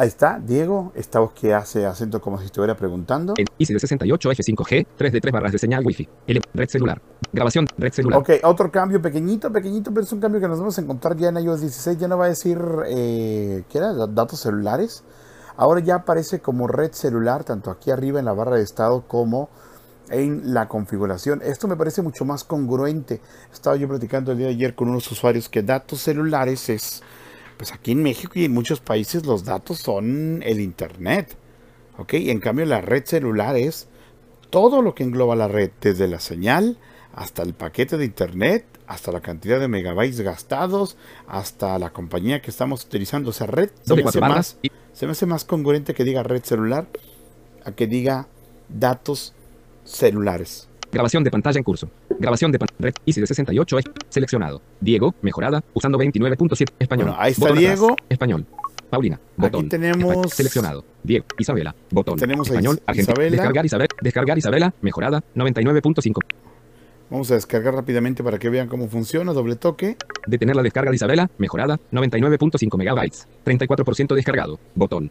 Ahí 0.00 0.08
está, 0.08 0.40
Diego, 0.42 0.92
esta 0.94 1.20
voz 1.20 1.32
que 1.32 1.52
hace 1.52 1.84
acento 1.84 2.22
como 2.22 2.38
si 2.38 2.46
estuviera 2.46 2.74
preguntando. 2.74 3.34
En 3.36 3.44
IC 3.58 3.68
de 3.68 3.80
68 3.80 4.30
F5G, 4.30 4.86
3 4.96 5.12
de 5.12 5.20
3 5.20 5.30
barras 5.30 5.52
de 5.52 5.58
señal 5.58 5.84
Wi-Fi. 5.84 6.08
Ele- 6.26 6.40
red 6.54 6.70
celular. 6.70 7.02
Grabación, 7.30 7.66
red 7.76 7.92
celular. 7.92 8.18
Ok, 8.18 8.30
otro 8.44 8.72
cambio 8.72 9.02
pequeñito, 9.02 9.52
pequeñito, 9.52 9.92
pero 9.92 10.04
es 10.04 10.12
un 10.14 10.20
cambio 10.20 10.40
que 10.40 10.48
nos 10.48 10.58
vamos 10.58 10.78
a 10.78 10.80
encontrar 10.80 11.18
ya 11.18 11.28
en 11.28 11.36
iOS 11.36 11.60
16. 11.60 11.98
Ya 11.98 12.08
no 12.08 12.16
va 12.16 12.24
a 12.24 12.28
decir, 12.28 12.58
eh, 12.86 13.64
¿qué 13.68 13.76
era? 13.76 13.92
Datos 14.06 14.40
celulares. 14.40 15.04
Ahora 15.58 15.80
ya 15.80 15.96
aparece 15.96 16.40
como 16.40 16.66
red 16.66 16.92
celular, 16.92 17.44
tanto 17.44 17.70
aquí 17.70 17.90
arriba 17.90 18.20
en 18.20 18.24
la 18.24 18.32
barra 18.32 18.56
de 18.56 18.62
estado 18.62 19.06
como 19.06 19.50
en 20.08 20.54
la 20.54 20.66
configuración. 20.66 21.42
Esto 21.44 21.68
me 21.68 21.76
parece 21.76 22.00
mucho 22.00 22.24
más 22.24 22.42
congruente. 22.44 23.20
Estaba 23.52 23.76
yo 23.76 23.86
platicando 23.86 24.32
el 24.32 24.38
día 24.38 24.46
de 24.46 24.54
ayer 24.54 24.74
con 24.74 24.88
unos 24.88 25.12
usuarios 25.12 25.50
que 25.50 25.62
datos 25.62 26.00
celulares 26.00 26.70
es, 26.70 27.02
pues 27.60 27.74
aquí 27.74 27.92
en 27.92 28.02
México 28.02 28.32
y 28.36 28.46
en 28.46 28.54
muchos 28.54 28.80
países 28.80 29.26
los 29.26 29.44
datos 29.44 29.80
son 29.80 30.42
el 30.46 30.60
Internet. 30.60 31.36
¿Ok? 31.98 32.14
En 32.14 32.40
cambio 32.40 32.64
la 32.64 32.80
red 32.80 33.04
celular 33.04 33.54
es 33.54 33.86
todo 34.48 34.80
lo 34.80 34.94
que 34.94 35.02
engloba 35.02 35.36
la 35.36 35.46
red, 35.46 35.70
desde 35.78 36.08
la 36.08 36.20
señal 36.20 36.78
hasta 37.14 37.42
el 37.42 37.52
paquete 37.52 37.98
de 37.98 38.06
Internet, 38.06 38.64
hasta 38.86 39.12
la 39.12 39.20
cantidad 39.20 39.60
de 39.60 39.68
megabytes 39.68 40.22
gastados, 40.22 40.96
hasta 41.28 41.78
la 41.78 41.90
compañía 41.90 42.40
que 42.40 42.50
estamos 42.50 42.82
utilizando. 42.82 43.28
O 43.28 43.34
sea, 43.34 43.46
red 43.46 43.68
se 43.82 43.94
me, 43.94 44.04
hace 44.04 44.20
más, 44.22 44.56
y 44.62 44.72
se 44.94 45.04
me 45.04 45.12
hace 45.12 45.26
más 45.26 45.44
congruente 45.44 45.92
que 45.92 46.04
diga 46.04 46.22
red 46.22 46.42
celular 46.42 46.88
a 47.66 47.72
que 47.72 47.86
diga 47.86 48.26
datos 48.70 49.34
celulares. 49.84 50.69
Grabación 50.92 51.24
de 51.24 51.30
pantalla 51.30 51.58
en 51.58 51.64
curso. 51.64 51.88
Grabación 52.18 52.52
de 52.52 52.58
pantalla. 52.58 52.78
Red 52.80 52.94
ICI 53.04 53.20
de 53.20 53.26
68 53.26 53.78
es 53.78 53.84
seleccionado. 54.08 54.60
Diego, 54.80 55.14
mejorada, 55.22 55.62
usando 55.74 55.98
29.7 55.98 56.68
español. 56.78 57.06
Bueno, 57.08 57.20
ahí 57.20 57.32
está 57.32 57.44
Botón 57.46 57.58
atrás. 57.58 57.78
Diego. 57.80 57.96
Español. 58.08 58.46
Paulina, 58.90 59.20
botón. 59.36 59.68
tenemos- 59.68 60.16
Espa- 60.16 60.28
Seleccionado. 60.34 60.84
Diego, 61.04 61.24
Isabela, 61.38 61.74
botón. 61.90 62.18
Tenemos 62.18 62.48
Español, 62.48 62.80
Argentina. 62.86 63.12
Isabela. 63.12 63.30
Descargar 63.36 63.66
Isabel, 63.66 63.88
descargar 64.02 64.38
Isabela, 64.38 64.74
mejorada, 64.82 65.22
99.5. 65.36 66.20
Vamos 67.08 67.30
a 67.30 67.34
descargar 67.34 67.74
rápidamente 67.74 68.22
para 68.24 68.38
que 68.38 68.48
vean 68.50 68.66
cómo 68.68 68.88
funciona. 68.88 69.32
Doble 69.32 69.54
toque. 69.56 69.96
Detener 70.26 70.56
la 70.56 70.62
descarga 70.62 70.90
de 70.90 70.96
Isabela, 70.96 71.30
mejorada, 71.38 71.78
99.5 71.92 72.76
megabytes. 72.76 73.26
34% 73.44 74.14
descargado. 74.14 74.58
Botón. 74.74 75.10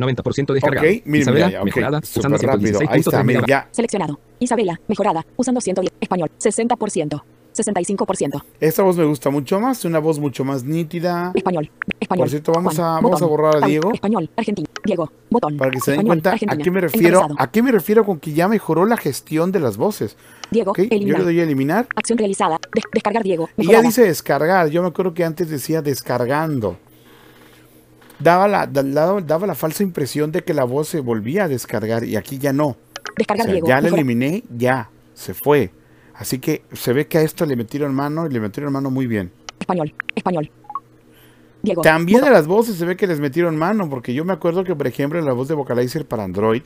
90% 0.00 0.52
descargado. 0.52 0.86
Ok, 0.86 1.02
miren, 1.04 1.22
Isabela, 1.22 1.50
ya, 1.50 1.64
mejorada, 1.64 1.98
usando 2.00 2.36
rápido. 2.38 2.80
Ahí 2.88 3.00
está, 3.00 3.22
116.3 3.22 3.24
miren, 3.24 3.26
megabytes. 3.26 3.48
ya. 3.48 3.68
Seleccionado. 3.70 4.20
Isabela, 4.38 4.80
mejorada, 4.88 5.26
usando 5.36 5.60
110. 5.60 5.92
Español, 6.00 6.30
60%. 6.38 7.22
65%. 7.52 8.42
Esta 8.60 8.82
voz 8.84 8.96
me 8.96 9.04
gusta 9.04 9.28
mucho 9.28 9.58
más, 9.58 9.84
una 9.84 9.98
voz 9.98 10.20
mucho 10.20 10.44
más 10.44 10.62
nítida. 10.62 11.32
Español. 11.34 11.68
Español. 11.98 12.22
Por 12.22 12.30
cierto, 12.30 12.52
vamos 12.52 12.76
Juan, 12.76 12.86
a- 12.86 12.92
vamos 12.94 13.10
botón. 13.10 13.24
a 13.24 13.26
borrar 13.28 13.64
a 13.64 13.66
Diego. 13.66 13.92
Español, 13.92 14.30
Argentina. 14.36 14.68
Diego, 14.84 15.10
botón. 15.30 15.56
Para 15.56 15.72
que 15.72 15.80
se 15.80 15.90
den 15.90 16.00
Español, 16.00 16.06
cuenta 16.16 16.30
a 16.30 16.32
Argentina. 16.34 16.62
qué 16.64 16.70
me 16.70 16.80
refiero. 16.80 17.08
Encabezado. 17.18 17.34
¿A 17.42 17.50
qué 17.50 17.62
me 17.62 17.72
refiero 17.72 18.04
con 18.06 18.20
que 18.20 18.32
ya 18.32 18.46
mejoró 18.46 18.86
la 18.86 18.96
gestión 18.96 19.50
de 19.50 19.58
las 19.60 19.76
voces? 19.76 20.16
Diego, 20.52 20.70
¿Ok? 20.70 20.78
Yo 20.78 20.84
eliminar. 20.90 21.18
le 21.18 21.24
doy 21.24 21.40
a 21.40 21.42
eliminar. 21.42 21.88
Acción 21.96 22.18
realizada. 22.18 22.58
Des- 22.72 22.84
descargar 22.92 23.24
Diego. 23.24 23.48
Y 23.56 23.62
ya 23.62 23.68
Mejorada. 23.68 23.82
dice 23.82 24.02
descargar. 24.04 24.68
Yo 24.70 24.82
me 24.82 24.88
acuerdo 24.88 25.12
que 25.12 25.24
antes 25.24 25.50
decía 25.50 25.82
descargando. 25.82 26.78
Daba 28.20 28.46
la, 28.48 28.66
da- 28.66 28.82
daba, 28.82 29.20
daba 29.20 29.46
la 29.46 29.54
falsa 29.54 29.82
impresión 29.82 30.30
de 30.32 30.42
que 30.42 30.54
la 30.54 30.64
voz 30.64 30.88
se 30.88 31.00
volvía 31.00 31.44
a 31.44 31.48
descargar 31.48 32.04
y 32.04 32.16
aquí 32.16 32.38
ya 32.38 32.52
no. 32.52 32.66
O 32.68 32.76
Descargar 33.16 33.44
sea, 33.46 33.52
Diego. 33.52 33.66
ya 33.66 33.80
la 33.80 33.88
eliminé, 33.88 34.44
ya, 34.56 34.90
se 35.14 35.34
fue. 35.34 35.70
Así 36.14 36.38
que 36.38 36.62
se 36.72 36.92
ve 36.92 37.06
que 37.06 37.18
a 37.18 37.22
esto 37.22 37.46
le 37.46 37.56
metieron 37.56 37.94
mano 37.94 38.26
y 38.26 38.30
le 38.30 38.40
metieron 38.40 38.72
mano 38.72 38.90
muy 38.90 39.06
bien. 39.06 39.32
Español. 39.58 39.94
Español. 40.14 40.50
Diego. 41.62 41.82
También 41.82 42.24
a 42.24 42.30
las 42.30 42.46
voces 42.46 42.76
se 42.76 42.84
ve 42.86 42.96
que 42.96 43.06
les 43.06 43.20
metieron 43.20 43.56
mano, 43.56 43.88
porque 43.90 44.14
yo 44.14 44.24
me 44.24 44.32
acuerdo 44.32 44.64
que, 44.64 44.74
por 44.74 44.86
ejemplo, 44.86 45.20
la 45.20 45.32
voz 45.34 45.48
de 45.48 45.54
Vocalizer 45.54 46.06
para 46.06 46.24
Android, 46.24 46.62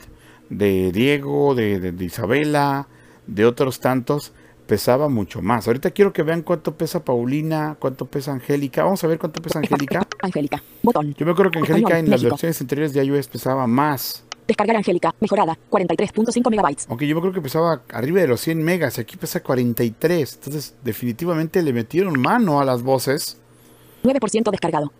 de 0.49 0.91
Diego, 0.91 1.53
de, 1.55 1.79
de- 1.79 1.91
de 1.91 2.05
Isabela, 2.05 2.87
de 3.27 3.45
otros 3.45 3.79
tantos, 3.79 4.33
pesaba 4.65 5.09
mucho 5.09 5.41
más. 5.41 5.67
Ahorita 5.67 5.91
quiero 5.91 6.11
que 6.13 6.23
vean 6.23 6.41
cuánto 6.41 6.75
pesa 6.75 7.03
Paulina, 7.03 7.77
cuánto 7.79 8.05
pesa 8.05 8.31
Angélica. 8.31 8.83
Vamos 8.83 9.03
a 9.03 9.07
ver 9.07 9.19
cuánto 9.19 9.41
pesa 9.41 9.59
Angélica. 9.59 10.07
Angélica. 10.21 10.61
Botón. 10.81 11.13
Yo 11.13 11.25
me 11.25 11.31
acuerdo 11.31 11.51
que 11.51 11.59
Angélica 11.59 11.99
en 11.99 12.09
las 12.09 12.23
versiones 12.23 12.59
anteriores 12.61 12.93
de 12.93 13.03
iOS 13.03 13.27
pesaba 13.27 13.67
más. 13.67 14.23
Descargar 14.47 14.75
Angélica. 14.75 15.13
Mejorada. 15.19 15.57
43.5 15.71 16.49
megabytes. 16.49 16.85
Aunque 16.89 17.07
yo 17.07 17.15
me 17.15 17.19
acuerdo 17.19 17.35
que 17.35 17.41
pesaba 17.41 17.81
arriba 17.91 18.21
de 18.21 18.27
los 18.27 18.41
100 18.41 18.63
megas 18.63 18.97
y 18.97 19.01
aquí 19.01 19.17
pesa 19.17 19.41
43. 19.41 20.35
Entonces, 20.35 20.75
definitivamente 20.83 21.61
le 21.61 21.73
metieron 21.73 22.19
mano 22.19 22.59
a 22.59 22.65
las 22.65 22.83
voces. 22.83 23.37
9% 24.03 24.51
descargado. 24.51 24.91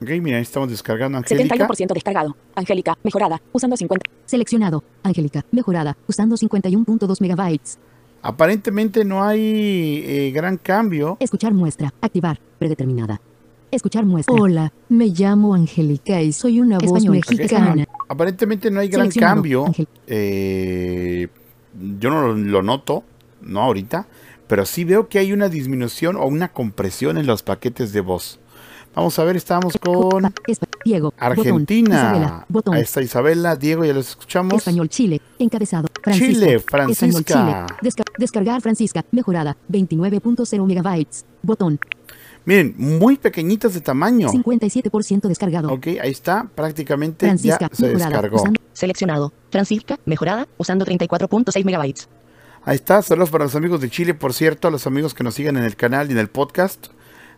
Ok, 0.00 0.08
mira, 0.22 0.38
ahí 0.38 0.42
estamos 0.42 0.70
descargando 0.70 1.18
Angélica. 1.18 1.56
71% 1.56 1.92
descargado. 1.92 2.36
Angélica. 2.54 2.96
Mejorada. 3.02 3.42
Usando 3.52 3.76
50. 3.76 4.06
Seleccionado. 4.26 4.82
Angélica. 5.02 5.44
Mejorada. 5.50 5.96
Usando 6.06 6.36
51.2 6.36 7.20
megabytes. 7.20 7.78
Aparentemente 8.22 9.04
no 9.04 9.24
hay 9.24 10.02
eh, 10.04 10.30
gran 10.34 10.58
cambio. 10.58 11.16
Escuchar 11.20 11.54
muestra. 11.54 11.92
Activar. 12.00 12.38
Predeterminada. 12.58 13.20
Escuchar 13.70 14.04
muestra. 14.04 14.34
Hola, 14.34 14.72
me 14.88 15.06
llamo 15.06 15.54
Angélica 15.54 16.20
y 16.20 16.32
soy 16.32 16.60
una 16.60 16.78
voz 16.78 17.04
mexicana. 17.06 17.86
Aparentemente 18.08 18.70
no 18.70 18.80
hay 18.80 18.88
gran 18.88 19.10
cambio. 19.10 19.66
Eh, 20.06 21.28
yo 21.98 22.10
no 22.10 22.20
lo, 22.22 22.34
lo 22.34 22.62
noto, 22.62 23.04
no 23.40 23.60
ahorita, 23.62 24.06
pero 24.48 24.66
sí 24.66 24.84
veo 24.84 25.08
que 25.08 25.20
hay 25.20 25.32
una 25.32 25.48
disminución 25.48 26.16
o 26.16 26.26
una 26.26 26.48
compresión 26.48 27.16
en 27.16 27.26
los 27.26 27.42
paquetes 27.44 27.92
de 27.92 28.00
voz. 28.00 28.40
Vamos 28.94 29.18
a 29.18 29.24
ver, 29.24 29.36
estamos 29.36 29.76
con 29.78 30.32
Diego. 30.84 31.10
Botón. 31.10 31.18
Argentina. 31.18 31.94
Isabela. 31.96 32.46
Botón. 32.48 32.74
Ahí 32.74 32.82
está 32.82 33.00
Isabela, 33.00 33.54
Diego, 33.56 33.84
ya 33.84 33.94
los 33.94 34.08
escuchamos. 34.10 34.54
Español 34.54 34.88
Chile. 34.88 35.20
Encabezado. 35.38 35.86
Francisca. 36.02 36.32
Chile, 36.32 36.54
Español 36.56 36.94
Francisca. 36.96 37.34
Chile. 37.34 37.66
Desca- 37.82 38.04
descargar 38.18 38.60
Francisca. 38.60 39.04
Mejorada. 39.12 39.56
29.0 39.70 40.66
megabytes. 40.66 41.24
Botón. 41.42 41.78
Miren, 42.44 42.74
muy 42.78 43.16
pequeñitas 43.16 43.74
de 43.74 43.80
tamaño. 43.80 44.28
57% 44.30 45.28
descargado. 45.28 45.72
Ok, 45.72 45.86
ahí 46.02 46.10
está, 46.10 46.48
prácticamente 46.54 47.26
Francisca. 47.26 47.68
ya 47.70 47.76
se 47.76 47.82
Mejorada. 47.86 48.10
descargó. 48.10 48.36
Usando 48.36 48.60
Seleccionado. 48.72 49.32
Francisca, 49.50 49.98
mejorada, 50.06 50.48
usando 50.56 50.84
34.6 50.86 51.64
megabytes. 51.64 52.08
Ahí 52.64 52.76
está, 52.76 53.02
saludos 53.02 53.30
para 53.30 53.44
los 53.44 53.54
amigos 53.54 53.80
de 53.80 53.90
Chile, 53.90 54.14
por 54.14 54.32
cierto, 54.32 54.68
a 54.68 54.70
los 54.70 54.86
amigos 54.86 55.14
que 55.14 55.22
nos 55.22 55.34
siguen 55.34 55.56
en 55.58 55.64
el 55.64 55.76
canal 55.76 56.08
y 56.08 56.12
en 56.12 56.18
el 56.18 56.28
podcast. 56.28 56.88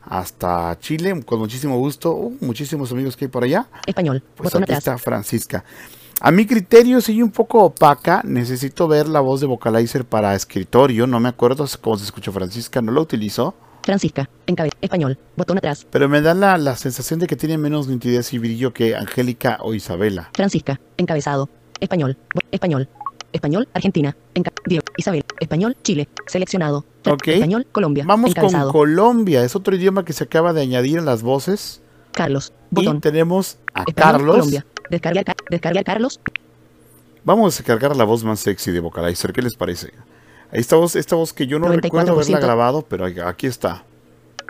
Hasta 0.05 0.79
Chile, 0.81 1.23
con 1.25 1.39
muchísimo 1.39 1.79
gusto. 1.79 2.13
Uh, 2.15 2.37
muchísimos 2.41 2.91
amigos 2.93 3.17
que 3.17 3.27
hay 3.27 3.31
por 3.31 3.45
allá. 3.45 3.67
Español. 3.87 4.23
Pues 4.37 4.45
botón 4.45 4.65
aquí 4.65 4.73
atrás. 4.73 4.79
está 4.79 4.99
Francisca. 4.99 5.65
A 6.21 6.31
mi 6.31 6.47
criterio 6.47 7.01
sigue 7.01 7.23
un 7.23 7.31
poco 7.31 7.65
opaca. 7.65 8.23
Necesito 8.25 8.87
ver 8.87 9.09
la 9.09 9.21
voz 9.21 9.41
de 9.41 9.47
Vocalizer 9.47 10.05
para 10.05 10.35
escritorio. 10.35 11.07
No 11.07 11.19
me 11.19 11.29
acuerdo 11.29 11.67
cómo 11.81 11.97
se 11.97 12.05
escucha 12.05 12.31
Francisca, 12.31 12.81
no 12.81 12.93
lo 12.93 13.01
utilizo. 13.03 13.55
Francisca, 13.83 14.29
encabezado. 14.47 14.79
Español. 14.81 15.19
Botón 15.37 15.59
atrás. 15.59 15.87
Pero 15.91 16.09
me 16.09 16.21
da 16.21 16.35
la, 16.35 16.57
la 16.59 16.77
sensación 16.77 17.19
de 17.19 17.27
que 17.27 17.35
tiene 17.35 17.59
menos 17.59 17.89
nitidez 17.89 18.33
y 18.33 18.39
brillo 18.39 18.73
que 18.73 18.95
Angélica 18.95 19.59
o 19.61 19.75
Isabela. 19.75 20.31
Francisca, 20.35 20.81
encabezado. 20.97 21.49
Español. 21.81 22.17
español. 22.53 22.89
Español, 23.33 23.69
Argentina. 23.75 24.17
Enca 24.35 24.53
Diego, 24.67 24.85
Isabel. 24.97 25.25
Español, 25.41 25.77
Chile. 25.83 26.09
Seleccionado. 26.27 26.85
Español, 27.05 27.67
Colombia. 27.73 28.05
Vamos 28.07 28.35
con. 28.35 28.51
Colombia. 28.71 29.45
Es 29.45 29.57
otro 29.57 29.75
idioma 29.75 30.05
que 30.05 30.13
se 30.13 30.25
acaba 30.25 30.53
de 30.53 30.63
añadir 30.63 30.99
en 30.99 31.05
las 31.05 31.23
voces. 31.23 31.81
Carlos. 32.13 32.53
Y 32.71 32.75
Botón. 32.77 33.01
tenemos 33.01 33.57
a 33.75 33.81
Español, 33.81 33.95
Carlos. 33.97 34.37
Colombia. 34.37 34.67
Descargar, 34.91 35.25
ca- 35.25 35.37
descargar 35.51 35.85
Carlos. 35.85 36.21
Vamos 37.25 37.55
a 37.55 37.59
descargar 37.59 37.97
la 37.97 38.05
voz 38.05 38.25
más 38.25 38.41
sexy 38.41 38.71
de 38.73 38.81
Vocalizer. 38.81 39.33
¿Qué 39.33 39.43
les 39.43 39.55
parece? 39.55 39.93
Esta 40.51 40.77
voz, 40.77 40.97
esta 40.97 41.17
voz 41.17 41.33
que 41.33 41.47
yo 41.47 41.59
no 41.59 41.69
recuerdo 41.69 42.13
haberla 42.13 42.39
94%. 42.39 42.43
grabado, 42.43 42.83
pero 42.89 43.07
aquí 43.27 43.47
está. 43.47 43.85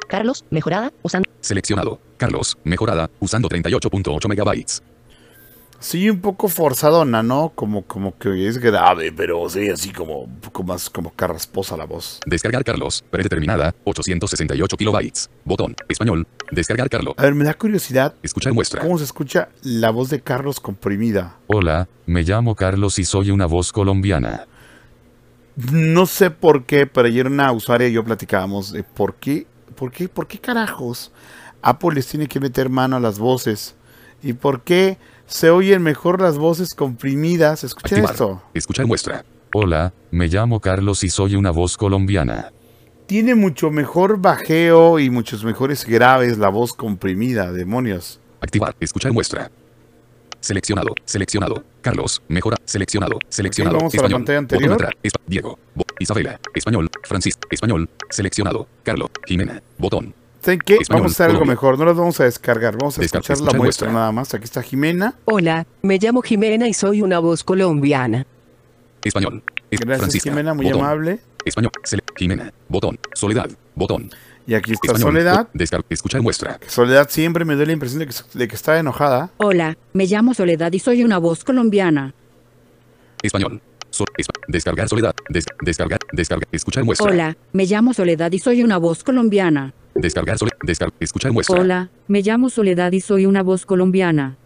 Carlos, 0.09 0.45
mejorada, 0.51 0.93
usando. 1.03 1.29
Seleccionado. 1.41 2.01
Carlos, 2.17 2.59
mejorada, 2.65 3.11
usando 3.21 3.49
38.8 3.49 4.29
megabytes. 4.29 4.83
Sí, 5.83 6.09
un 6.09 6.21
poco 6.21 6.47
forzadona, 6.47 7.25
¿no? 7.25 7.51
Como, 7.57 7.83
como 7.83 8.17
que 8.17 8.47
es 8.47 8.59
grave, 8.59 9.11
pero 9.11 9.49
sí, 9.49 9.69
así 9.69 9.91
como 9.91 10.21
un 10.21 10.37
poco 10.37 10.63
más 10.63 10.89
como 10.89 11.13
carrasposa 11.13 11.77
la 11.77 11.87
voz. 11.87 12.21
Descargar 12.25 12.63
Carlos, 12.63 13.05
predeterminada, 13.11 13.75
868 13.83 14.77
kilobytes. 14.77 15.29
Botón, 15.45 15.75
español. 15.89 16.25
Descargar 16.53 16.89
Carlos. 16.89 17.15
A 17.17 17.23
ver, 17.23 17.35
me 17.35 17.45
da 17.45 17.55
curiosidad 17.55 18.15
Escuchar 18.23 18.53
muestra. 18.53 18.81
cómo 18.81 18.97
se 18.97 19.03
escucha 19.03 19.49
la 19.63 19.91
voz 19.91 20.09
de 20.09 20.21
Carlos 20.21 20.61
comprimida. 20.61 21.37
Hola, 21.49 21.89
me 22.07 22.23
llamo 22.23 22.55
Carlos 22.55 23.01
y 23.01 23.05
soy 23.05 23.33
una 23.33 23.47
voz 23.47 23.73
colombiana. 23.73 24.47
No 25.73 26.07
sé 26.07 26.31
por 26.31 26.65
qué, 26.65 26.87
pero 26.87 27.09
ayer 27.09 27.27
una 27.27 27.51
usuaria 27.51 27.89
y 27.89 27.93
yo 27.93 28.05
platicábamos 28.05 28.71
de 28.73 28.85
por 28.85 29.17
qué, 29.17 29.49
por 29.75 29.91
qué, 29.91 30.09
por 30.09 30.29
qué 30.29 30.39
carajos 30.39 31.11
Apple 31.61 31.91
les 31.95 32.07
tiene 32.07 32.29
que 32.29 32.39
meter 32.39 32.69
mano 32.69 32.95
a 32.97 33.01
las 33.01 33.19
voces 33.19 33.75
y 34.23 34.33
por 34.35 34.63
qué 34.63 34.97
se 35.27 35.51
oyen 35.51 35.83
mejor 35.83 36.21
las 36.21 36.39
voces 36.39 36.75
comprimidas. 36.75 37.65
Escuchen 37.65 37.99
Activar. 37.99 38.13
esto. 38.13 38.43
Escuchar 38.55 38.87
muestra. 38.87 39.25
Hola, 39.55 39.93
me 40.11 40.29
llamo 40.29 40.61
Carlos 40.61 41.05
y 41.05 41.11
soy 41.11 41.37
una 41.37 41.51
voz 41.51 41.77
colombiana. 41.77 42.53
Tiene 43.07 43.35
mucho 43.35 43.71
mejor 43.71 44.19
bajeo 44.21 44.99
y 44.99 45.11
muchos 45.11 45.45
mejores 45.45 45.85
graves 45.85 46.39
la 46.39 46.49
voz 46.49 46.73
comprimida, 46.73 47.53
demonios. 47.53 48.21
Activar. 48.41 48.75
Escuchar 48.81 49.13
muestra. 49.13 49.51
Seleccionado. 50.41 50.95
Seleccionado. 51.05 51.63
Carlos. 51.83 52.21
Mejora. 52.29 52.57
Seleccionado. 52.65 53.19
Seleccionado. 53.29 53.77
vamos 53.79 53.95
a 53.95 54.03
la 54.03 54.09
pantalla 54.09 54.39
anterior. 54.39 54.73
Atrás. 54.73 54.93
Diego. 55.27 55.59
Bo- 55.75 55.85
Isabela. 56.01 56.41
Español. 56.55 56.91
Francis. 57.05 57.35
Español. 57.51 57.89
Seleccionado. 58.11 58.67
Carlos. 58.83 59.11
Jimena. 59.27 59.63
Botón. 59.79 60.15
¿Saben 60.43 60.59
qué? 60.65 60.75
Español, 60.75 61.03
vamos 61.03 61.13
a 61.13 61.15
hacer 61.15 61.27
algo 61.27 61.39
Colombia. 61.39 61.53
mejor. 61.55 61.79
No 61.79 61.85
las 61.85 61.97
vamos 61.97 62.21
a 62.21 62.25
descargar. 62.25 62.77
Vamos 62.77 62.99
a 62.99 63.03
escuchar 63.03 63.41
la 63.41 63.53
muestra 63.53 63.93
nada 63.93 64.11
más. 64.13 64.35
Aquí 64.35 64.45
está 64.45 64.63
Jimena. 64.63 65.15
Hola, 65.25 65.67
me 65.83 65.99
llamo 65.99 66.21
Jimena 66.23 66.67
y 66.69 66.75
soy 66.75 67.01
una 67.03 67.19
voz 67.21 67.45
colombiana. 67.45 68.27
Español. 69.05 69.43
Es- 69.71 69.81
Gracias, 69.81 69.99
Francisca. 70.01 70.31
Jimena, 70.31 70.55
muy 70.55 70.67
botón. 70.67 70.81
amable. 70.81 71.21
Español. 71.45 71.71
Sele- 71.85 72.03
Jimena. 72.17 72.53
Botón. 72.69 72.99
Soledad. 73.15 73.51
Botón. 73.75 74.11
Y 74.47 74.55
aquí 74.55 74.73
está 74.73 74.89
Español. 74.89 75.13
Soledad. 75.13 75.49
Descar- 75.55 75.85
escuchar 75.89 76.21
muestra. 76.23 76.59
Soledad 76.67 77.09
siempre 77.09 77.45
me 77.45 77.55
da 77.57 77.65
la 77.65 77.73
impresión 77.73 78.01
de 78.01 78.07
que, 78.09 78.15
de 78.35 78.49
que 78.49 78.55
está 78.57 78.79
enojada. 78.79 79.31
Hola, 79.37 79.77
me 79.93 80.07
llamo 80.07 80.35
Soledad 80.35 80.73
y 80.73 80.81
soy 80.81 81.05
una 81.05 81.19
voz 81.19 81.45
colombiana. 81.45 82.15
Español. 83.23 83.61
So- 83.91 84.05
descargar 84.49 84.89
soledad. 84.89 85.15
Des- 85.29 85.47
descargar. 85.61 86.01
Descargar. 86.13 86.49
Escuchar 86.51 86.83
muestra. 86.83 87.09
Hola, 87.11 87.37
me 87.53 87.67
llamo 87.67 87.95
Soledad 87.95 88.33
y 88.33 88.39
soy 88.41 88.63
una 88.65 88.79
voz 88.79 89.05
colombiana. 89.05 89.73
Descargar 89.95 90.39
soledad. 90.39 90.57
Descargar. 90.63 90.95
Escuchar 91.01 91.33
muestra. 91.33 91.61
Hola, 91.61 91.91
me 92.09 92.23
llamo 92.23 92.49
Soledad 92.51 92.93
y 92.93 93.01
soy 93.01 93.27
una 93.27 93.43
voz 93.43 93.67
colombiana. 93.67 94.37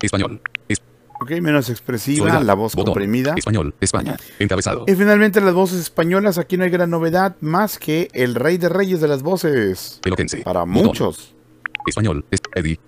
Español. 0.00 0.40
Es- 0.68 0.78
Ok, 1.22 1.32
menos 1.42 1.68
expresiva, 1.68 2.26
soledad. 2.28 2.42
la 2.46 2.54
voz 2.54 2.74
Botón. 2.74 2.94
comprimida. 2.94 3.34
Español. 3.36 3.74
España. 3.80 4.16
Encabezado. 4.38 4.84
Y 4.88 4.94
finalmente 4.94 5.40
las 5.42 5.52
voces 5.52 5.78
españolas, 5.80 6.38
aquí 6.38 6.56
no 6.56 6.64
hay 6.64 6.70
gran 6.70 6.88
novedad 6.88 7.36
más 7.42 7.78
que 7.78 8.08
el 8.14 8.34
rey 8.34 8.56
de 8.56 8.70
reyes 8.70 9.00
de 9.02 9.08
las 9.08 9.22
voces. 9.22 10.00
Eloquense. 10.04 10.38
Para 10.38 10.60
Botón. 10.60 10.86
muchos. 10.86 11.34
Español. 11.86 12.24
Es- 12.30 12.40
Eddie. 12.54 12.78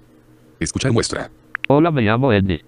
Escuchar 0.61 0.93
muestra. 0.93 1.31
Hola, 1.69 1.91
me 1.91 2.01
llamo 2.03 2.33
Eddie. 2.33 2.65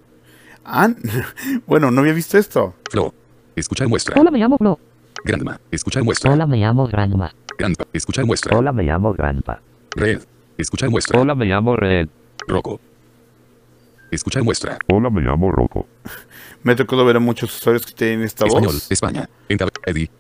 Ah, 0.66 0.90
bueno, 1.66 1.90
no 1.90 2.00
había 2.02 2.12
visto 2.12 2.36
esto. 2.36 2.74
Flo. 2.90 3.14
Escuchar 3.56 3.88
muestra. 3.88 4.20
Hola, 4.20 4.30
me 4.30 4.38
llamo 4.38 4.58
Flo. 4.58 4.78
Grandma. 5.24 5.58
Escuchar 5.70 6.02
muestra. 6.02 6.30
Hola, 6.32 6.46
me 6.46 6.58
llamo 6.58 6.86
Grandma. 6.88 7.32
Grandpa. 7.58 7.84
Escuchar 7.92 8.24
muestra. 8.26 8.56
Hola, 8.56 8.72
me 8.72 8.82
llamo 8.82 9.12
Grandpa. 9.12 9.60
Red. 9.96 10.22
Escuchar 10.58 10.90
muestra. 10.90 11.20
Hola, 11.20 11.34
me 11.34 11.44
llamo 11.46 11.76
Red. 11.76 12.08
Rocco. 12.48 12.80
Escuchar 14.10 14.42
muestra. 14.42 14.78
Hola, 14.88 15.10
me 15.10 15.20
llamo 15.22 15.50
Rocco. 15.50 15.86
Me 16.62 16.72
ha 16.72 16.76
tocado 16.76 17.04
ver 17.04 17.16
a 17.16 17.20
muchos 17.20 17.54
usuarios 17.56 17.84
que 17.86 17.92
tienen 17.92 18.22
esta 18.22 18.46
Español. 18.46 18.72
voz. 18.72 18.90
España. 18.90 19.28
Encabe 19.48 19.70
Eddie. 19.86 20.10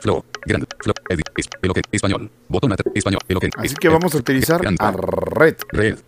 Flo. 0.00 0.24
Grand. 0.46 0.66
Flo. 0.80 0.92
Eddie. 1.08 1.24
Es- 1.36 1.48
Eloquen. 1.62 1.82
Español. 1.90 2.30
Botón 2.48 2.72
at- 2.72 2.80
Español. 2.94 3.20
Eloquen. 3.28 3.50
Así 3.56 3.74
que 3.74 3.88
vamos 3.88 4.14
a 4.14 4.18
utilizar 4.18 4.60
a 4.78 4.90
Red. 4.92 5.56
Red. 5.70 5.98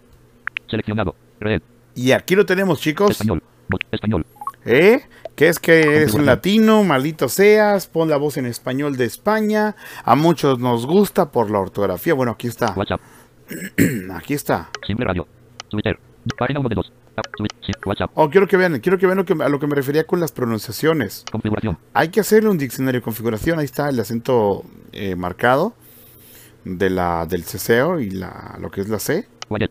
Seleccionado. 0.68 1.14
Red. 1.40 1.62
Y 1.94 2.12
aquí 2.12 2.36
lo 2.36 2.46
tenemos, 2.46 2.80
chicos. 2.80 3.10
Español. 3.12 3.42
Español. 3.90 4.24
¿Eh? 4.64 5.00
Que 5.36 5.48
es 5.48 5.58
que 5.58 5.80
eres 5.80 6.14
un 6.14 6.26
latino, 6.26 6.84
maldito 6.84 7.28
seas, 7.28 7.86
pon 7.86 8.10
la 8.10 8.18
voz 8.18 8.36
en 8.36 8.46
español 8.46 8.96
de 8.96 9.06
España. 9.06 9.74
A 10.04 10.14
muchos 10.14 10.58
nos 10.58 10.86
gusta 10.86 11.30
por 11.30 11.50
la 11.50 11.60
ortografía. 11.60 12.12
Bueno, 12.14 12.32
aquí 12.32 12.48
está. 12.48 12.74
WhatsApp. 12.76 13.00
Aquí 14.14 14.34
está. 14.34 14.70
Simple 14.86 15.06
radio. 15.06 15.26
Twitter. 15.68 15.98
Página 16.38 16.60
1 16.60 16.68
de 16.68 16.74
2. 16.76 16.92
WhatsApp. 17.84 18.10
Oh, 18.14 18.30
quiero 18.30 18.46
que 18.46 18.56
vean, 18.56 18.78
quiero 18.80 18.98
que 18.98 19.06
vean 19.06 19.18
lo 19.18 19.24
que, 19.24 19.32
a 19.32 19.48
lo 19.48 19.58
que 19.58 19.66
me 19.66 19.74
refería 19.74 20.06
con 20.06 20.20
las 20.20 20.32
pronunciaciones. 20.32 21.24
Configuración. 21.30 21.78
Hay 21.92 22.08
que 22.08 22.20
hacerle 22.20 22.48
un 22.48 22.58
diccionario 22.58 23.00
de 23.00 23.04
configuración. 23.04 23.58
Ahí 23.58 23.64
está 23.64 23.88
el 23.88 23.98
acento 23.98 24.64
eh, 24.92 25.16
marcado 25.16 25.74
de 26.64 26.90
la, 26.90 27.26
del 27.26 27.44
ceseo 27.44 28.00
y 28.00 28.10
la, 28.10 28.56
lo 28.60 28.70
que 28.70 28.80
es 28.82 28.88
la 28.88 28.98
C. 28.98 29.28
Widget. 29.48 29.70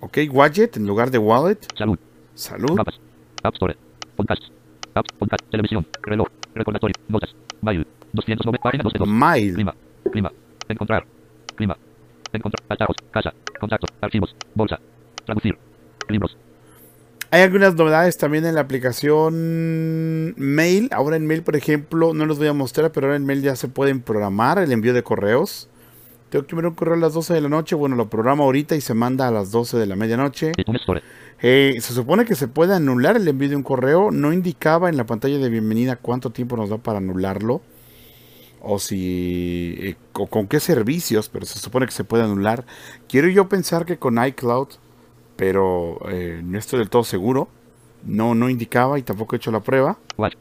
Ok, 0.00 0.18
widget 0.30 0.76
en 0.76 0.86
lugar 0.86 1.10
de 1.10 1.18
wallet. 1.18 1.58
Salud. 1.76 1.98
Salud. 2.34 2.76
Mapas. 2.76 3.00
App 3.42 3.54
Store. 3.54 3.76
Podcast. 4.16 4.42
App. 4.94 5.06
Podcast. 5.18 5.42
Televisión. 5.50 5.86
Reloj. 6.02 6.28
Recordatorio. 6.54 6.94
Notas. 7.08 7.34
Mail. 7.62 7.86
209. 8.12 8.58
Página 8.62 8.82
2 8.82 8.92
de 8.92 8.98
2. 8.98 9.08
Mail. 9.08 9.54
Clima. 9.54 9.74
Clima. 10.10 10.32
Encontrar. 10.68 11.06
Clima. 11.54 11.76
Encontrar. 12.32 12.64
Altavoz. 12.68 12.96
Casa. 13.10 13.32
Contactos. 13.58 13.90
Archivos. 14.00 14.34
Bolsa. 14.54 14.78
Traducir. 15.24 15.56
Libros. 16.08 16.36
Hay 17.32 17.42
algunas 17.42 17.76
novedades 17.76 18.18
también 18.18 18.44
en 18.44 18.56
la 18.56 18.62
aplicación 18.62 20.34
Mail. 20.36 20.88
Ahora 20.90 21.14
en 21.14 21.28
Mail, 21.28 21.44
por 21.44 21.54
ejemplo, 21.54 22.12
no 22.12 22.26
los 22.26 22.38
voy 22.38 22.48
a 22.48 22.52
mostrar, 22.52 22.90
pero 22.90 23.06
ahora 23.06 23.16
en 23.16 23.24
Mail 23.24 23.42
ya 23.42 23.54
se 23.54 23.68
pueden 23.68 24.00
programar 24.00 24.58
el 24.58 24.72
envío 24.72 24.92
de 24.92 25.04
correos. 25.04 25.68
Tengo 26.30 26.44
que 26.46 26.56
enviar 26.56 26.70
un 26.70 26.74
correo 26.74 26.94
a 26.94 26.98
las 26.98 27.14
12 27.14 27.34
de 27.34 27.40
la 27.40 27.48
noche. 27.48 27.76
Bueno, 27.76 27.94
lo 27.94 28.08
programa 28.08 28.42
ahorita 28.42 28.74
y 28.74 28.80
se 28.80 28.94
manda 28.94 29.28
a 29.28 29.30
las 29.30 29.52
12 29.52 29.78
de 29.78 29.86
la 29.86 29.94
medianoche. 29.94 30.52
Eh, 31.42 31.76
se 31.80 31.94
supone 31.94 32.24
que 32.24 32.34
se 32.34 32.48
puede 32.48 32.74
anular 32.74 33.16
el 33.16 33.26
envío 33.26 33.48
de 33.48 33.56
un 33.56 33.62
correo. 33.62 34.10
No 34.10 34.32
indicaba 34.32 34.88
en 34.88 34.96
la 34.96 35.06
pantalla 35.06 35.38
de 35.38 35.48
bienvenida 35.48 35.96
cuánto 35.96 36.30
tiempo 36.30 36.56
nos 36.56 36.68
da 36.70 36.78
para 36.78 36.98
anularlo. 36.98 37.62
O 38.62 38.78
si. 38.78 39.74
eh, 39.78 39.96
o 40.12 40.26
con 40.26 40.46
qué 40.46 40.60
servicios, 40.60 41.28
pero 41.30 41.46
se 41.46 41.58
supone 41.58 41.86
que 41.86 41.92
se 41.92 42.04
puede 42.04 42.24
anular. 42.24 42.66
Quiero 43.08 43.28
yo 43.28 43.48
pensar 43.48 43.86
que 43.86 43.98
con 43.98 44.22
iCloud, 44.22 44.68
pero 45.36 45.98
eh, 46.10 46.42
no 46.44 46.58
estoy 46.58 46.78
del 46.80 46.90
todo 46.90 47.04
seguro. 47.04 47.48
No, 48.04 48.34
no 48.34 48.48
indicaba 48.50 48.98
y 48.98 49.02
tampoco 49.02 49.34
he 49.34 49.38
hecho 49.38 49.50
la 49.50 49.60
prueba. 49.60 49.98
Watch. 50.18 50.34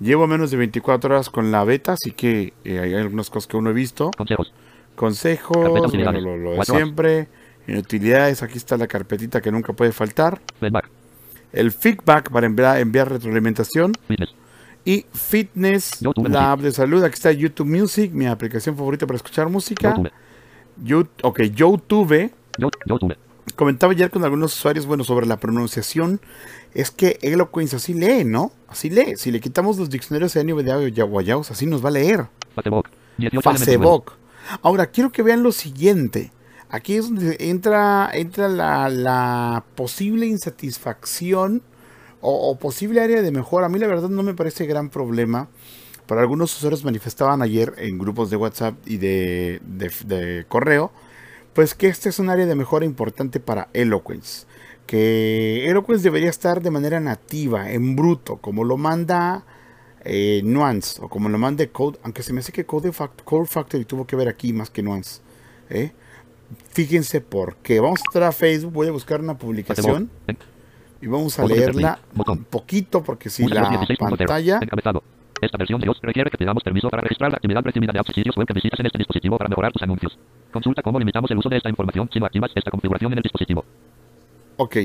Llevo 0.00 0.26
menos 0.28 0.50
de 0.50 0.56
24 0.56 1.12
horas 1.14 1.28
con 1.30 1.50
la 1.50 1.64
beta, 1.64 1.92
así 1.92 2.12
que 2.12 2.52
eh, 2.64 2.78
hay 2.78 2.94
algunas 2.94 3.30
cosas 3.30 3.48
que 3.48 3.56
uno 3.56 3.70
he 3.70 3.72
visto. 3.72 4.10
Consejos. 4.16 4.52
Consejos, 4.94 5.68
bueno, 5.68 6.20
lo, 6.20 6.36
lo 6.36 6.50
de 6.52 6.64
siempre. 6.64 7.28
En 7.68 7.76
utilidades, 7.78 8.42
aquí 8.42 8.56
está 8.58 8.76
la 8.76 8.86
carpetita 8.86 9.40
que 9.40 9.52
nunca 9.52 9.72
puede 9.72 9.92
faltar. 9.92 10.40
Feedback. 10.58 10.88
El 11.52 11.70
feedback 11.70 12.30
para 12.30 12.46
enviar, 12.46 12.78
enviar 12.80 13.10
retroalimentación. 13.10 13.92
Fitness. 14.08 14.30
Y 14.84 15.04
fitness, 15.12 16.00
YouTube 16.00 16.28
la 16.28 16.52
app 16.52 16.60
de 16.60 16.72
salud. 16.72 17.04
Aquí 17.04 17.14
está 17.14 17.30
YouTube 17.30 17.66
Music, 17.66 18.10
mi 18.12 18.26
aplicación 18.26 18.74
favorita 18.76 19.06
para 19.06 19.16
escuchar 19.16 19.48
música. 19.50 19.90
YouTube. 19.96 20.12
You- 20.82 21.08
ok, 21.22 21.40
YouTube. 21.54 22.32
Yo- 22.58 22.70
YouTube. 22.86 23.16
Comentaba 23.54 23.92
ayer 23.92 24.10
con 24.10 24.24
algunos 24.24 24.54
usuarios, 24.56 24.86
bueno, 24.86 25.04
sobre 25.04 25.26
la 25.26 25.36
pronunciación. 25.38 26.20
Es 26.74 26.90
que 26.90 27.18
Eloquence 27.22 27.76
así 27.76 27.92
lee, 27.94 28.24
¿no? 28.24 28.52
Así 28.68 28.88
lee. 28.88 29.14
Si 29.16 29.30
le 29.30 29.40
quitamos 29.40 29.78
los 29.78 29.90
diccionarios 29.90 30.32
de 30.34 30.44
NVDA 30.44 30.82
y 30.88 30.92
Yaguayaos, 30.92 31.50
así 31.50 31.66
nos 31.66 31.84
va 31.84 31.88
a 31.88 31.92
leer. 31.92 32.26
Facebook. 32.54 32.88
18 33.18 33.50
elementos 33.50 33.64
Facebook. 33.66 34.12
Ahora, 34.62 34.86
quiero 34.86 35.10
que 35.12 35.22
vean 35.22 35.42
lo 35.42 35.52
siguiente. 35.52 36.30
Aquí 36.70 36.96
es 36.96 37.06
donde 37.08 37.36
entra, 37.40 38.10
entra 38.12 38.48
la, 38.48 39.64
posible 39.74 40.26
insatisfacción 40.26 41.62
o, 42.20 42.58
posible 42.58 43.00
área 43.00 43.22
de 43.22 43.30
mejora. 43.30 43.66
A 43.66 43.68
mí 43.68 43.78
la 43.78 43.86
verdad 43.86 44.08
no 44.08 44.22
me 44.22 44.34
parece 44.34 44.66
gran 44.66 44.90
problema. 44.90 45.48
Pero 46.06 46.20
algunos 46.20 46.56
usuarios 46.56 46.84
manifestaban 46.84 47.42
ayer 47.42 47.74
en 47.78 47.98
grupos 47.98 48.30
de 48.30 48.36
WhatsApp 48.36 48.74
y 48.86 48.96
de, 48.96 49.60
de- 49.66 50.46
correo, 50.48 50.90
pues 51.52 51.74
que 51.74 51.88
este 51.88 52.08
es 52.08 52.18
un 52.18 52.30
área 52.30 52.46
de 52.46 52.54
mejora 52.54 52.86
importante 52.86 53.40
para 53.40 53.68
Eloquence. 53.74 54.46
Que 54.86 55.68
Eloquence 55.68 56.02
debería 56.04 56.30
estar 56.30 56.62
de 56.62 56.70
manera 56.70 56.98
nativa, 57.00 57.70
en 57.72 57.94
bruto, 57.94 58.36
como 58.38 58.64
lo 58.64 58.78
manda 58.78 59.44
eh, 60.04 60.40
Nuance 60.44 61.00
o 61.02 61.08
como 61.10 61.28
lo 61.28 61.36
mande 61.38 61.70
Code, 61.70 61.98
aunque 62.04 62.22
se 62.22 62.32
me 62.32 62.40
hace 62.40 62.52
que 62.52 62.64
Code, 62.64 62.90
Fact- 62.92 63.22
Code 63.24 63.46
Factory 63.46 63.84
tuvo 63.84 64.06
que 64.06 64.16
ver 64.16 64.28
aquí 64.28 64.52
más 64.54 64.70
que 64.70 64.82
Nuance. 64.82 65.20
¿eh? 65.70 65.92
Fíjense 66.70 67.20
por 67.20 67.56
qué. 67.56 67.80
Vamos 67.80 68.00
a 68.00 68.04
entrar 68.08 68.28
a 68.28 68.32
Facebook, 68.32 68.72
voy 68.72 68.88
a 68.88 68.92
buscar 68.92 69.20
una 69.20 69.36
publicación 69.36 70.10
y 71.00 71.06
vamos 71.06 71.38
a 71.38 71.46
leerla 71.46 71.98
un 72.14 72.44
poquito 72.44 73.02
porque 73.02 73.30
si 73.30 73.46
la 73.46 73.68
16.0. 73.68 73.98
pantalla... 73.98 74.60
Esta 75.40 75.56
versión 75.56 75.80
de 75.80 75.86
iOS 75.86 76.00
requiere 76.02 76.30
que 76.30 76.36
te 76.36 76.44
damos 76.44 76.64
permiso 76.64 76.88
para 76.90 77.02
registrar 77.02 77.30
la 77.30 77.36
actividad 77.36 77.62
recibida 77.62 77.92
de 77.92 78.00
apps 78.00 78.10
y 78.10 78.14
sitios 78.14 78.36
web 78.36 78.46
que 78.46 78.54
visitas 78.54 78.80
en 78.80 78.86
este 78.86 78.98
dispositivo 78.98 79.38
para 79.38 79.48
mejorar 79.48 79.72
tus 79.72 79.82
anuncios. 79.82 80.18
Consulta 80.52 80.82
cómo 80.82 80.98
limitamos 80.98 81.30
el 81.30 81.38
uso 81.38 81.48
de 81.48 81.58
esta 81.58 81.68
información 81.68 82.10
si 82.12 82.18
no 82.18 82.26
activas 82.26 82.50
esta 82.54 82.70
configuración 82.72 83.12
en 83.12 83.18
el 83.18 83.22
dispositivo. 83.22 83.64
Ok. 84.56 84.76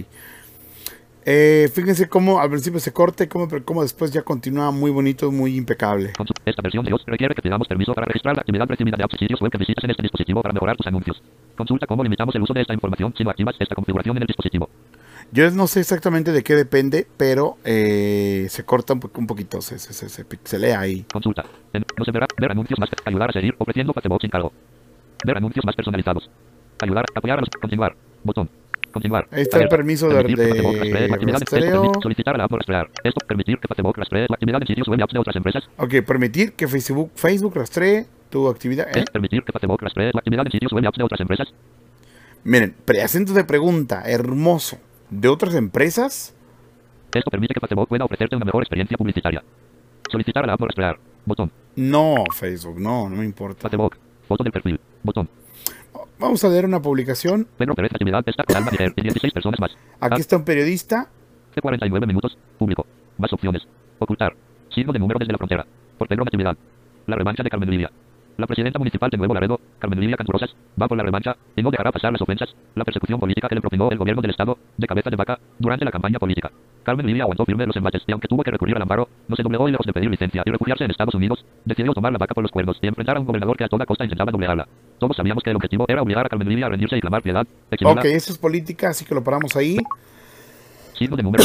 Eh, 1.25 1.71
fíjense 1.73 2.09
cómo 2.09 2.39
al 2.39 2.49
principio 2.49 2.79
se 2.79 2.91
corta 2.91 3.23
y 3.23 3.27
cómo, 3.27 3.47
pero 3.47 3.63
cómo 3.63 3.81
después 3.81 4.11
ya 4.11 4.21
continúa 4.21 4.71
muy 4.71 4.91
bonito, 4.91 5.31
muy 5.31 5.55
impecable. 5.55 6.13
Esta 6.45 6.61
versión 6.61 6.83
de 6.83 6.91
iOS 6.91 7.03
requiere 7.07 7.33
que 7.33 7.41
te 7.41 7.49
damos 7.49 7.67
permiso 7.67 7.93
para 7.93 8.05
registrar 8.05 8.35
la 8.35 8.41
actividad 8.41 8.67
recibida 8.67 8.97
de 8.97 9.03
apps 9.03 9.15
y 9.15 9.19
sitios 9.19 9.41
web 9.41 9.51
que 9.51 9.57
visitas 9.57 9.83
en 9.85 9.91
este 9.91 10.03
dispositivo 10.03 10.41
para 10.41 10.53
mejorar 10.53 10.75
tus 10.75 10.85
anuncios. 10.85 11.21
Consulta 11.55 11.85
cómo 11.87 12.03
limitamos 12.03 12.33
el 12.35 12.41
uso 12.41 12.53
de 12.53 12.61
esta 12.61 12.73
información 12.73 13.13
si 13.17 13.23
no 13.23 13.29
activas 13.29 13.55
esta 13.59 13.75
configuración 13.75 14.17
en 14.17 14.23
el 14.23 14.27
dispositivo. 14.27 14.69
Yo 15.31 15.49
no 15.51 15.67
sé 15.67 15.79
exactamente 15.79 16.31
de 16.31 16.43
qué 16.43 16.55
depende, 16.55 17.07
pero 17.17 17.57
eh, 17.63 18.47
se 18.49 18.63
corta 18.65 18.93
un, 18.93 18.99
po- 18.99 19.11
un 19.15 19.25
poquito, 19.27 19.61
se, 19.61 19.79
se, 19.79 19.93
se, 19.93 20.09
se 20.09 20.25
pixelea 20.25 20.79
ahí. 20.79 21.05
Consulta. 21.11 21.43
En- 21.73 21.85
no 21.97 22.05
se 22.05 22.11
verá. 22.11 22.27
Ver 22.39 22.51
anuncios 22.51 22.77
más. 22.79 22.89
Ayudar 23.05 23.29
a 23.29 23.33
seguir 23.33 23.55
ofreciendo 23.57 23.93
Facebook 23.93 24.21
sin 24.21 24.29
cargo. 24.29 24.51
Ver 25.25 25.37
anuncios 25.37 25.65
más 25.65 25.75
personalizados. 25.75 26.29
Ayudar. 26.81 27.05
Apoyar 27.15 27.37
a 27.37 27.41
los. 27.41 27.49
Continuar. 27.49 27.95
Botón. 28.23 28.49
Continuar. 28.91 29.27
Ahí 29.31 29.41
está 29.41 29.59
el 29.59 29.69
permiso 29.69 30.07
de- 30.09 30.23
de 30.23 30.33
esto 30.33 31.25
rastreo. 31.25 31.91
solicitar 32.01 32.35
a 32.35 32.37
la 32.37 32.43
app 32.43 32.51
rastrear. 32.51 32.89
Esto 33.03 33.25
permitir 33.27 33.57
que 33.57 33.73
Facebook 33.73 33.97
rastree 33.97 34.27
la 34.29 34.35
actividad 34.35 34.61
en 34.61 34.67
sitios 34.67 34.87
web 34.87 34.99
y 34.99 35.03
apps 35.03 35.13
de 35.13 35.19
otras 35.19 35.35
empresas. 35.35 35.63
Ok, 35.77 35.95
permitir 36.05 36.53
que 36.53 36.67
Facebook, 36.67 37.11
Facebook 37.15 37.55
rastree 37.55 38.05
tu 38.33 38.49
actividad. 38.49 38.87
¿eh? 38.97 39.05
Permitir 39.13 39.43
que 39.43 39.51
Facebook 39.51 39.79
rastree 39.79 40.11
la 40.11 40.19
actividad 40.19 40.45
en 40.45 40.51
sitios 40.51 40.73
web 40.73 40.87
apps 40.87 40.97
de 40.97 41.03
otras 41.03 41.21
empresas. 41.21 41.53
Miren, 42.43 42.75
preacento 42.83 43.31
de 43.33 43.43
pregunta, 43.43 44.01
hermoso. 44.05 44.77
¿De 45.11 45.27
otras 45.27 45.53
empresas? 45.53 46.33
Esto 47.13 47.29
permite 47.29 47.53
que 47.53 47.59
Facebook 47.59 47.87
pueda 47.87 48.05
ofrecerte 48.05 48.35
una 48.35 48.45
mejor 48.45 48.63
experiencia 48.63 48.97
publicitaria. 48.97 49.43
Solicitar 50.11 50.43
a 50.43 50.47
la 50.47 50.53
app 50.53 50.61
no 50.61 50.65
rastrear. 50.65 50.99
Botón. 51.25 51.51
No, 51.75 52.23
Facebook, 52.33 52.79
no, 52.79 53.07
no 53.07 53.17
me 53.17 53.25
importa. 53.25 53.69
Facebook. 53.69 53.97
Foto 54.27 54.43
del 54.43 54.51
perfil. 54.51 54.79
Botón. 55.03 55.29
Vamos 56.17 56.43
a 56.43 56.49
leer 56.49 56.65
una 56.65 56.81
publicación. 56.81 57.47
Pedro 57.57 57.75
Pérez 57.75 57.91
actividad 57.93 58.25
con 58.25 58.55
Alma 58.55 58.71
y 58.95 59.01
16 59.01 59.31
personas 59.31 59.59
más. 59.59 59.77
Aquí 59.99 60.21
está 60.21 60.37
un 60.37 60.43
periodista. 60.43 61.07
De 61.55 61.61
49 61.61 62.07
minutos. 62.07 62.35
Público. 62.57 62.87
Más 63.19 63.31
opciones. 63.31 63.61
Ocultar. 63.99 64.35
Signo 64.73 64.91
de 64.91 64.99
número 64.99 65.19
desde 65.19 65.33
la 65.33 65.37
frontera. 65.37 65.65
Portero 65.99 66.23
Natividad. 66.25 66.57
La 67.05 67.15
revancha 67.15 67.43
de 67.43 67.49
Carmen 67.49 67.69
Livia. 67.69 67.91
La 68.37 68.47
presidenta 68.47 68.79
municipal 68.79 69.11
de 69.11 69.17
Nuevo 69.17 69.33
Laredo, 69.35 69.59
Carmen 69.77 69.99
Livia 69.99 70.17
Canturosas, 70.17 70.55
va 70.81 70.87
por 70.87 70.97
la 70.97 71.03
revancha 71.03 71.35
y 71.55 71.61
no 71.61 71.69
dejará 71.69 71.91
pasar 71.91 72.11
las 72.11 72.21
ofensas, 72.21 72.55
la 72.73 72.83
persecución 72.83 73.19
política 73.19 73.47
que 73.47 73.53
le 73.53 73.61
propinó 73.61 73.91
el 73.91 73.97
gobierno 73.97 74.23
del 74.23 74.31
Estado, 74.31 74.57
de 74.75 74.87
cabeza 74.87 75.11
de 75.11 75.15
vaca, 75.15 75.39
durante 75.59 75.85
la 75.85 75.91
campaña 75.91 76.17
política. 76.17 76.51
Carmen 76.83 77.05
Livia 77.05 77.23
aguantó 77.23 77.45
firme 77.45 77.67
los 77.67 77.75
embates 77.75 78.01
y 78.07 78.11
aunque 78.11 78.27
tuvo 78.27 78.41
que 78.41 78.49
recurrir 78.49 78.75
al 78.75 78.81
amparo, 78.81 79.07
no 79.27 79.35
se 79.35 79.43
doblegó 79.43 79.69
y 79.69 79.71
lejos 79.71 79.85
de 79.85 79.93
pedir 79.93 80.09
licencia 80.09 80.41
y 80.45 80.49
refugiarse 80.49 80.83
en 80.83 80.91
Estados 80.91 81.13
Unidos, 81.13 81.45
decidió 81.63 81.93
tomar 81.93 82.11
la 82.11 82.17
vaca 82.17 82.33
por 82.33 82.43
los 82.43 82.51
cuernos 82.51 82.79
y 82.81 82.87
enfrentar 82.87 83.17
a 83.17 83.19
un 83.19 83.27
gobernador 83.27 83.55
que 83.55 83.65
a 83.65 83.67
toda 83.67 83.85
costa 83.85 84.03
intentaba 84.03 84.31
doblegarla. 84.31 84.67
Todos 84.97 85.15
sabíamos 85.15 85.43
que 85.43 85.51
el 85.51 85.55
objetivo 85.55 85.85
era 85.87 86.01
obligar 86.01 86.25
a 86.25 86.29
Carmen 86.29 86.49
Livia 86.49 86.65
a 86.65 86.69
rendirse 86.69 86.97
y 86.97 87.01
clamar 87.01 87.21
piedad. 87.21 87.45
Ok, 87.85 88.05
eso 88.05 88.31
es 88.31 88.37
política, 88.39 88.89
así 88.89 89.05
que 89.05 89.13
lo 89.13 89.23
paramos 89.23 89.55
ahí. 89.55 89.77
Signo 90.97 91.15
de 91.15 91.23
número 91.23 91.43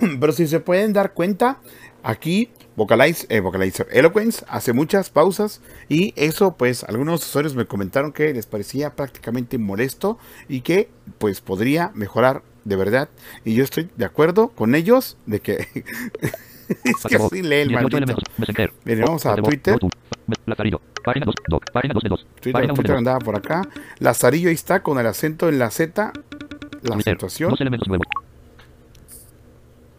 Pero 0.20 0.32
si 0.32 0.46
se 0.46 0.60
pueden 0.60 0.92
dar 0.92 1.12
cuenta, 1.12 1.58
aquí 2.02 2.50
Vocalize, 2.76 3.26
eh, 3.30 3.40
Vocalizer 3.40 3.88
Eloquence 3.90 4.44
hace 4.48 4.72
muchas 4.74 5.08
pausas 5.08 5.62
y 5.88 6.12
eso 6.16 6.56
pues 6.56 6.84
algunos 6.84 7.26
usuarios 7.26 7.54
me 7.54 7.64
comentaron 7.64 8.12
que 8.12 8.32
les 8.34 8.46
parecía 8.46 8.94
prácticamente 8.94 9.56
molesto 9.56 10.18
y 10.48 10.60
que 10.60 10.90
pues 11.18 11.40
podría 11.40 11.90
mejorar 11.94 12.42
de 12.64 12.76
verdad 12.76 13.08
y 13.44 13.54
yo 13.54 13.64
estoy 13.64 13.88
de 13.96 14.04
acuerdo 14.04 14.48
con 14.48 14.74
ellos 14.74 15.16
de 15.24 15.40
que 15.40 15.54
es 16.68 17.02
que 17.08 17.16
así 17.16 17.42
lee 17.42 17.60
el 17.60 17.68
18 17.68 17.98
maldito. 17.98 18.72
Bien, 18.84 19.00
vamos 19.00 19.24
a 19.24 19.36
Twitter. 19.36 19.78
Bluetooth. 19.78 19.92
Lazarillo. 20.44 20.80
Página 21.04 21.24
2. 21.26 21.34
Doc. 21.48 21.70
Página 21.72 21.94
2 21.94 22.02
de 22.02 22.08
2. 22.08 22.26
Twitter, 22.40 22.52
Página 22.52 22.72
1 22.72 22.72
de 22.72 22.76
Twitter 22.76 22.94
2. 22.94 22.98
andaba 22.98 23.18
por 23.20 23.36
acá. 23.36 23.62
Lazarillo 24.00 24.48
ahí 24.48 24.54
está 24.54 24.82
con 24.82 24.98
el 24.98 25.06
acento 25.06 25.48
en 25.48 25.58
la 25.58 25.70
Z. 25.70 26.12
La 26.82 27.00
situación. 27.00 27.50
Dos 27.50 27.60
elementos 27.60 27.88
nuevos. 27.88 28.06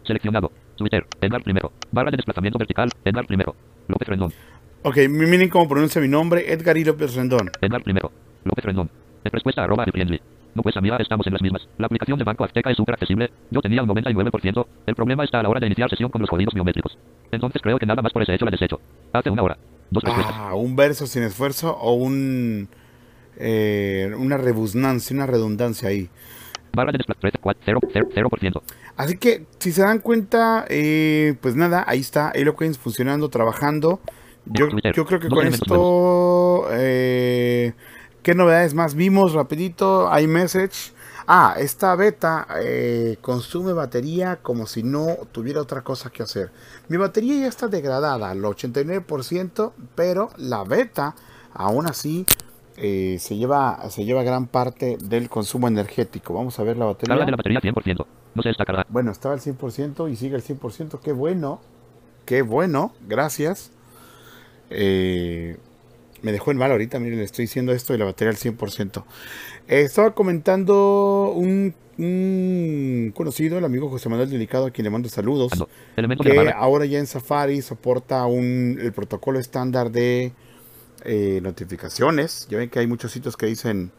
Seleccionado. 0.08 0.50
Twitter. 0.76 1.06
Edgar 1.20 1.42
primero. 1.42 1.70
Barra 1.92 2.10
de 2.10 2.16
desplazamiento 2.16 2.58
vertical. 2.58 2.90
Edgar 3.04 3.26
primero. 3.26 3.54
López 3.88 4.08
Rendón. 4.08 4.32
Ok, 4.82 4.96
miren 5.10 5.50
cómo 5.50 5.68
pronuncia 5.68 6.00
mi 6.00 6.08
nombre. 6.08 6.50
Edgar 6.50 6.78
y 6.78 6.84
López 6.84 7.14
Rendón. 7.14 7.50
Edgar 7.60 7.82
primero. 7.82 8.10
López 8.42 8.64
Rendón. 8.64 8.90
En 9.22 9.30
respuesta 9.30 9.64
arroba 9.64 9.84
de 9.84 9.92
friendly. 9.92 10.18
No 10.54 10.62
pues 10.62 10.74
amiga, 10.78 10.96
estamos 10.96 11.26
en 11.26 11.34
las 11.34 11.42
mismas. 11.42 11.68
La 11.76 11.86
aplicación 11.86 12.18
de 12.18 12.24
Banco 12.24 12.42
Azteca 12.42 12.70
es 12.70 12.76
súper 12.78 12.94
accesible. 12.94 13.30
Yo 13.50 13.60
tenía 13.60 13.82
un 13.82 13.88
99%. 13.90 14.66
El 14.86 14.94
problema 14.94 15.24
está 15.24 15.40
a 15.40 15.42
la 15.42 15.50
hora 15.50 15.60
de 15.60 15.66
iniciar 15.66 15.90
sesión 15.90 16.10
con 16.10 16.22
los 16.22 16.30
jodidos 16.30 16.54
biométricos. 16.54 16.96
Entonces 17.30 17.60
creo 17.60 17.78
que 17.78 17.84
nada 17.84 18.00
más 18.00 18.10
por 18.10 18.22
ese 18.22 18.34
hecho 18.34 18.46
la 18.46 18.50
desecho. 18.50 18.80
Hace 19.12 19.28
una 19.28 19.42
hora. 19.42 19.58
Dos 19.90 20.02
respuestas. 20.02 20.34
Ah, 20.38 20.54
un 20.54 20.74
verso 20.74 21.06
sin 21.06 21.22
esfuerzo 21.22 21.76
o 21.76 21.92
un 21.92 22.70
eh, 23.36 24.10
una 24.16 24.38
rebusnancia, 24.38 25.14
una 25.14 25.26
redundancia 25.26 25.90
ahí. 25.90 26.08
Barra 26.72 26.92
de 26.92 26.98
desplazamiento 26.98 27.40
0%. 27.40 28.62
Así 28.96 29.16
que 29.16 29.46
si 29.58 29.72
se 29.72 29.82
dan 29.82 29.98
cuenta, 30.00 30.64
eh, 30.68 31.34
pues 31.40 31.56
nada, 31.56 31.84
ahí 31.86 32.00
está 32.00 32.30
Eloquence 32.30 32.78
funcionando, 32.78 33.28
trabajando. 33.28 34.00
Yo, 34.46 34.68
yo 34.94 35.04
creo 35.04 35.20
que 35.20 35.28
con 35.28 35.46
esto, 35.46 36.68
eh, 36.70 37.74
¿qué 38.22 38.34
novedades 38.34 38.74
más 38.74 38.94
vimos? 38.94 39.34
Rapidito, 39.34 40.10
iMessage. 40.18 40.92
Ah, 41.30 41.56
esta 41.58 41.94
beta 41.94 42.46
eh, 42.62 43.18
consume 43.20 43.74
batería 43.74 44.36
como 44.36 44.66
si 44.66 44.82
no 44.82 45.14
tuviera 45.30 45.60
otra 45.60 45.82
cosa 45.82 46.08
que 46.08 46.22
hacer. 46.22 46.50
Mi 46.88 46.96
batería 46.96 47.40
ya 47.40 47.48
está 47.48 47.68
degradada 47.68 48.30
al 48.30 48.40
89%, 48.40 49.72
pero 49.94 50.30
la 50.38 50.64
beta 50.64 51.14
aún 51.52 51.86
así 51.86 52.24
eh, 52.80 53.16
se, 53.18 53.36
lleva, 53.36 53.90
se 53.90 54.04
lleva 54.04 54.22
gran 54.22 54.46
parte 54.46 54.96
del 54.98 55.28
consumo 55.28 55.66
energético. 55.68 56.34
Vamos 56.34 56.58
a 56.58 56.62
ver 56.62 56.76
la 56.76 56.84
batería. 56.84 57.14
Carga 57.14 57.24
de 57.24 57.30
la 57.32 57.36
batería 57.36 57.60
100%. 57.60 58.06
No 58.34 58.42
se 58.42 58.50
está 58.50 58.64
cargada. 58.64 58.86
Bueno, 58.88 59.10
estaba 59.10 59.34
al 59.34 59.40
100% 59.40 60.10
y 60.10 60.16
sigue 60.16 60.36
al 60.36 60.42
100%. 60.42 61.00
Qué 61.00 61.12
bueno. 61.12 61.60
Qué 62.24 62.42
bueno. 62.42 62.92
Gracias. 63.06 63.72
Eh, 64.70 65.56
me 66.22 66.30
dejó 66.30 66.52
en 66.52 66.58
mal 66.58 66.70
ahorita. 66.70 67.00
Miren, 67.00 67.18
le 67.18 67.24
estoy 67.24 67.44
diciendo 67.44 67.72
esto 67.72 67.94
y 67.94 67.98
la 67.98 68.04
batería 68.04 68.30
al 68.30 68.36
100%. 68.36 69.02
Eh, 69.66 69.80
estaba 69.80 70.14
comentando 70.14 71.32
un, 71.34 71.74
un 71.98 73.12
conocido, 73.14 73.58
el 73.58 73.64
amigo 73.64 73.88
José 73.88 74.08
Manuel 74.08 74.30
Delicado, 74.30 74.66
a 74.66 74.70
quien 74.70 74.84
le 74.84 74.90
mando 74.90 75.08
saludos. 75.08 75.52
Ando. 75.52 75.68
Que 76.22 76.52
ahora 76.54 76.84
ya 76.84 77.00
en 77.00 77.08
Safari 77.08 77.60
soporta 77.60 78.24
un, 78.26 78.78
el 78.80 78.92
protocolo 78.92 79.40
estándar 79.40 79.90
de 79.90 80.32
eh, 81.04 81.40
notificaciones. 81.42 82.46
Ya 82.48 82.58
ven 82.58 82.70
que 82.70 82.78
hay 82.78 82.86
muchos 82.86 83.12
sitios 83.12 83.36
que 83.36 83.46
dicen 83.46 83.92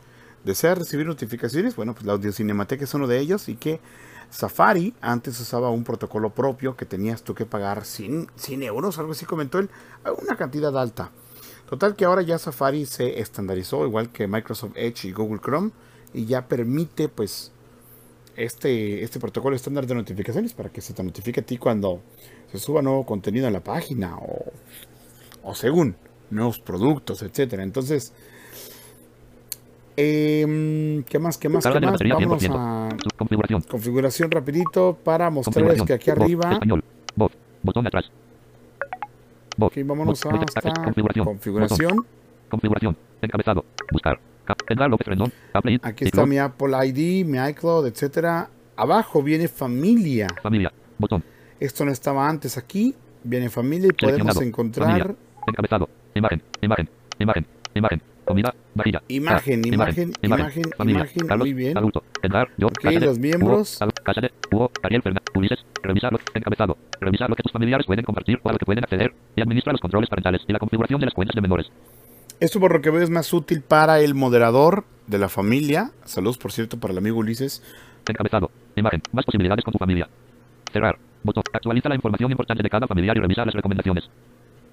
desea 0.43 0.75
recibir 0.75 1.05
notificaciones. 1.05 1.75
Bueno, 1.75 1.93
pues 1.93 2.05
la 2.05 2.13
Audio 2.13 2.31
Cinemateca 2.31 2.83
es 2.83 2.93
uno 2.93 3.07
de 3.07 3.19
ellos 3.19 3.49
y 3.49 3.55
que 3.55 3.79
Safari 4.29 4.93
antes 5.01 5.39
usaba 5.39 5.69
un 5.69 5.83
protocolo 5.83 6.29
propio 6.29 6.75
que 6.75 6.85
tenías 6.85 7.23
tú 7.23 7.33
que 7.33 7.45
pagar 7.45 7.85
100, 7.85 8.29
100 8.35 8.63
euros, 8.63 8.99
algo 8.99 9.13
así 9.13 9.25
comentó 9.25 9.59
él, 9.59 9.69
una 10.21 10.35
cantidad 10.35 10.77
alta. 10.77 11.11
Total 11.67 11.95
que 11.95 12.05
ahora 12.05 12.21
ya 12.21 12.37
Safari 12.37 12.85
se 12.85 13.19
estandarizó, 13.19 13.85
igual 13.85 14.11
que 14.11 14.27
Microsoft 14.27 14.73
Edge 14.75 15.07
y 15.07 15.11
Google 15.11 15.39
Chrome, 15.39 15.71
y 16.13 16.25
ya 16.25 16.47
permite 16.47 17.09
pues 17.09 17.51
este, 18.35 19.03
este 19.03 19.19
protocolo 19.19 19.55
estándar 19.55 19.85
de 19.85 19.95
notificaciones 19.95 20.53
para 20.53 20.69
que 20.69 20.81
se 20.81 20.93
te 20.93 21.03
notifique 21.03 21.41
a 21.41 21.45
ti 21.45 21.57
cuando 21.57 22.01
se 22.51 22.57
suba 22.57 22.81
nuevo 22.81 23.05
contenido 23.05 23.47
en 23.47 23.53
la 23.53 23.63
página 23.63 24.17
o, 24.17 24.51
o 25.43 25.55
según 25.55 25.95
nuevos 26.31 26.59
productos, 26.59 27.21
etcétera. 27.21 27.63
Entonces, 27.63 28.13
em, 29.95 31.03
¿qué 31.03 31.19
más? 31.19 31.37
¿Qué 31.37 31.49
más? 31.49 31.63
Carga 31.63 31.79
¿Qué 31.79 31.85
más? 31.85 31.93
batería 31.93 32.15
100%. 32.17 32.55
a 32.55 32.89
configuración. 33.17 33.61
configuración 33.61 34.31
rapidito 34.31 34.97
para 35.03 35.29
mostrarles 35.29 35.81
que 35.83 35.93
aquí 35.93 36.09
arriba, 36.11 36.53
Español. 36.53 36.83
Voz. 37.15 37.31
Botón 37.63 37.87
atrás. 37.87 38.09
Voz. 39.57 39.71
aquí 39.71 39.83
vámonos 39.83 40.23
Voz. 40.23 40.33
hasta 40.55 40.73
Configuración. 40.83 41.25
configuración. 41.25 42.05
Configuración. 42.49 42.97
Encabezado. 43.21 43.65
Buscar. 43.91 44.19
Aquí 45.83 46.05
está 46.05 46.25
mi 46.25 46.39
Apple 46.39 46.75
ID, 46.87 47.25
mi 47.25 47.37
iCloud, 47.49 47.85
etcétera. 47.85 48.49
Abajo 48.75 49.21
viene 49.21 49.47
familia. 49.47 50.27
Familia. 50.41 50.71
Botón. 50.97 51.23
Esto 51.59 51.85
no 51.85 51.91
estaba 51.91 52.27
antes 52.27 52.57
aquí. 52.57 52.95
Viene 53.23 53.49
familia 53.49 53.89
y 53.89 53.93
podemos 53.93 54.41
encontrar 54.41 54.87
Familia. 54.87 55.15
Encabezado. 55.45 55.89
Imagen. 56.15 56.41
Imagen. 56.61 56.89
Imagen. 57.19 57.45
Imagen. 57.75 58.01
Comida. 58.25 58.53
Vajilla. 58.75 59.01
Imagen, 59.07 59.65
imagen, 59.65 60.13
imagen, 60.21 60.63
imagen, 60.87 61.27
Carlos. 61.27 61.47
muy 61.47 61.53
bien. 61.53 61.75
Adulto. 61.75 62.03
Edgar. 62.21 62.47
Yo. 62.57 62.67
Ok, 62.67 62.73
Cáceres, 62.79 63.09
los 63.09 63.19
miembros. 63.19 63.79
Cáceres, 64.03 64.31
Hugo, 64.51 64.71
Ariel 64.83 65.01
Fernández. 65.01 65.25
Ulises. 65.33 65.65
Revisar 65.81 66.13
lo 66.13 66.19
encabezado. 66.35 66.77
Revisar 67.01 67.29
lo 67.29 67.35
que 67.35 67.41
tus 67.41 67.51
familiares 67.51 67.87
pueden 67.87 68.05
compartir 68.05 68.39
o 68.43 68.49
a 68.49 68.51
lo 68.51 68.59
que 68.59 68.65
pueden 68.65 68.83
acceder. 68.83 69.13
Y 69.35 69.41
administra 69.41 69.71
los 69.71 69.81
controles 69.81 70.09
parentales 70.09 70.41
y 70.47 70.53
la 70.53 70.59
configuración 70.59 70.99
de 70.99 71.07
las 71.07 71.15
cuentas 71.15 71.33
de 71.33 71.41
menores. 71.41 71.71
Esto 72.39 72.59
por 72.59 72.73
lo 72.73 72.81
que 72.81 72.91
veo 72.91 73.01
es 73.01 73.09
más 73.09 73.33
útil 73.33 73.61
para 73.61 73.99
el 73.99 74.13
moderador 74.13 74.85
de 75.07 75.17
la 75.17 75.27
familia. 75.27 75.91
Saludos, 76.05 76.37
por 76.37 76.51
cierto, 76.51 76.79
para 76.79 76.91
el 76.91 76.99
amigo 76.99 77.17
Ulises. 77.17 77.63
Encabezado. 78.07 78.51
Imagen. 78.75 79.01
Más 79.11 79.25
posibilidades 79.25 79.65
con 79.65 79.71
tu 79.71 79.79
familia. 79.79 80.07
Cerrar. 80.71 80.99
Botón. 81.23 81.43
Actualiza 81.51 81.89
la 81.89 81.95
información 81.95 82.29
importante 82.31 82.61
de 82.61 82.69
cada 82.69 82.85
familiar 82.85 83.17
y 83.17 83.21
revisa 83.21 83.43
las 83.43 83.55
recomendaciones. 83.55 84.07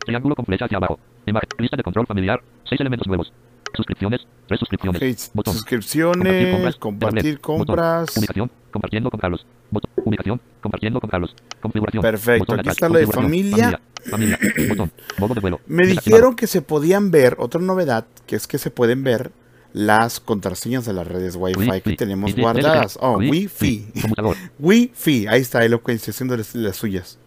Triángulo 0.06 0.34
con 0.34 0.44
flecha 0.46 0.64
hacia 0.64 0.78
abajo. 0.78 0.98
Imagen. 1.26 1.48
Lista 1.58 1.76
de 1.76 1.82
control 1.82 2.06
familiar. 2.06 2.42
Seis 2.68 2.80
elementos 2.80 3.06
nuevos. 3.06 3.32
Suscripciones. 3.74 4.26
Tres 4.46 4.60
suscripciones. 4.60 5.30
Botón. 5.34 5.52
suscripciones, 5.54 6.76
Compartir 6.76 6.78
compartir 6.78 7.40
compras. 7.40 7.66
compras. 8.06 8.06
Botón. 8.06 8.20
Ubicación. 8.22 8.50
Compartiendo 8.70 9.10
con 9.10 9.20
Carlos. 9.20 9.46
Botón. 9.70 9.90
Ubicación. 10.04 10.40
Compartiendo 10.62 11.00
con 11.00 11.10
Carlos. 11.10 11.34
Configuración. 11.60 12.02
Perfecto, 12.02 12.38
Botón 12.44 12.60
aquí 12.60 12.68
atrás. 12.68 12.76
está 12.76 12.88
lo 12.88 12.98
de 12.98 13.06
familia. 13.06 13.80
Familia. 14.08 14.38
Familia. 14.38 14.68
Botón. 14.68 14.92
Modo 15.18 15.34
de 15.34 15.40
vuelo. 15.40 15.60
Me 15.66 15.82
Desactivado. 15.86 16.16
dijeron 16.16 16.36
que 16.36 16.46
se 16.46 16.62
podían 16.62 17.10
ver, 17.10 17.36
otra 17.38 17.60
novedad, 17.60 18.06
que 18.26 18.36
es 18.36 18.46
que 18.46 18.58
se 18.58 18.70
pueden 18.70 19.02
ver 19.04 19.32
las 19.72 20.20
contraseñas 20.20 20.86
de 20.86 20.94
las 20.94 21.06
redes 21.06 21.36
Wi-Fi 21.36 21.82
que 21.82 21.96
tenemos 21.96 22.34
guardadas. 22.34 22.96
Oh, 23.02 23.18
Wi-Fi. 23.18 23.88
Wi-Fi. 24.58 25.26
Ahí 25.26 25.40
está 25.42 25.64
Eloquence 25.64 26.12
haciendo 26.12 26.34
las 26.36 26.76
suyas. 26.76 27.18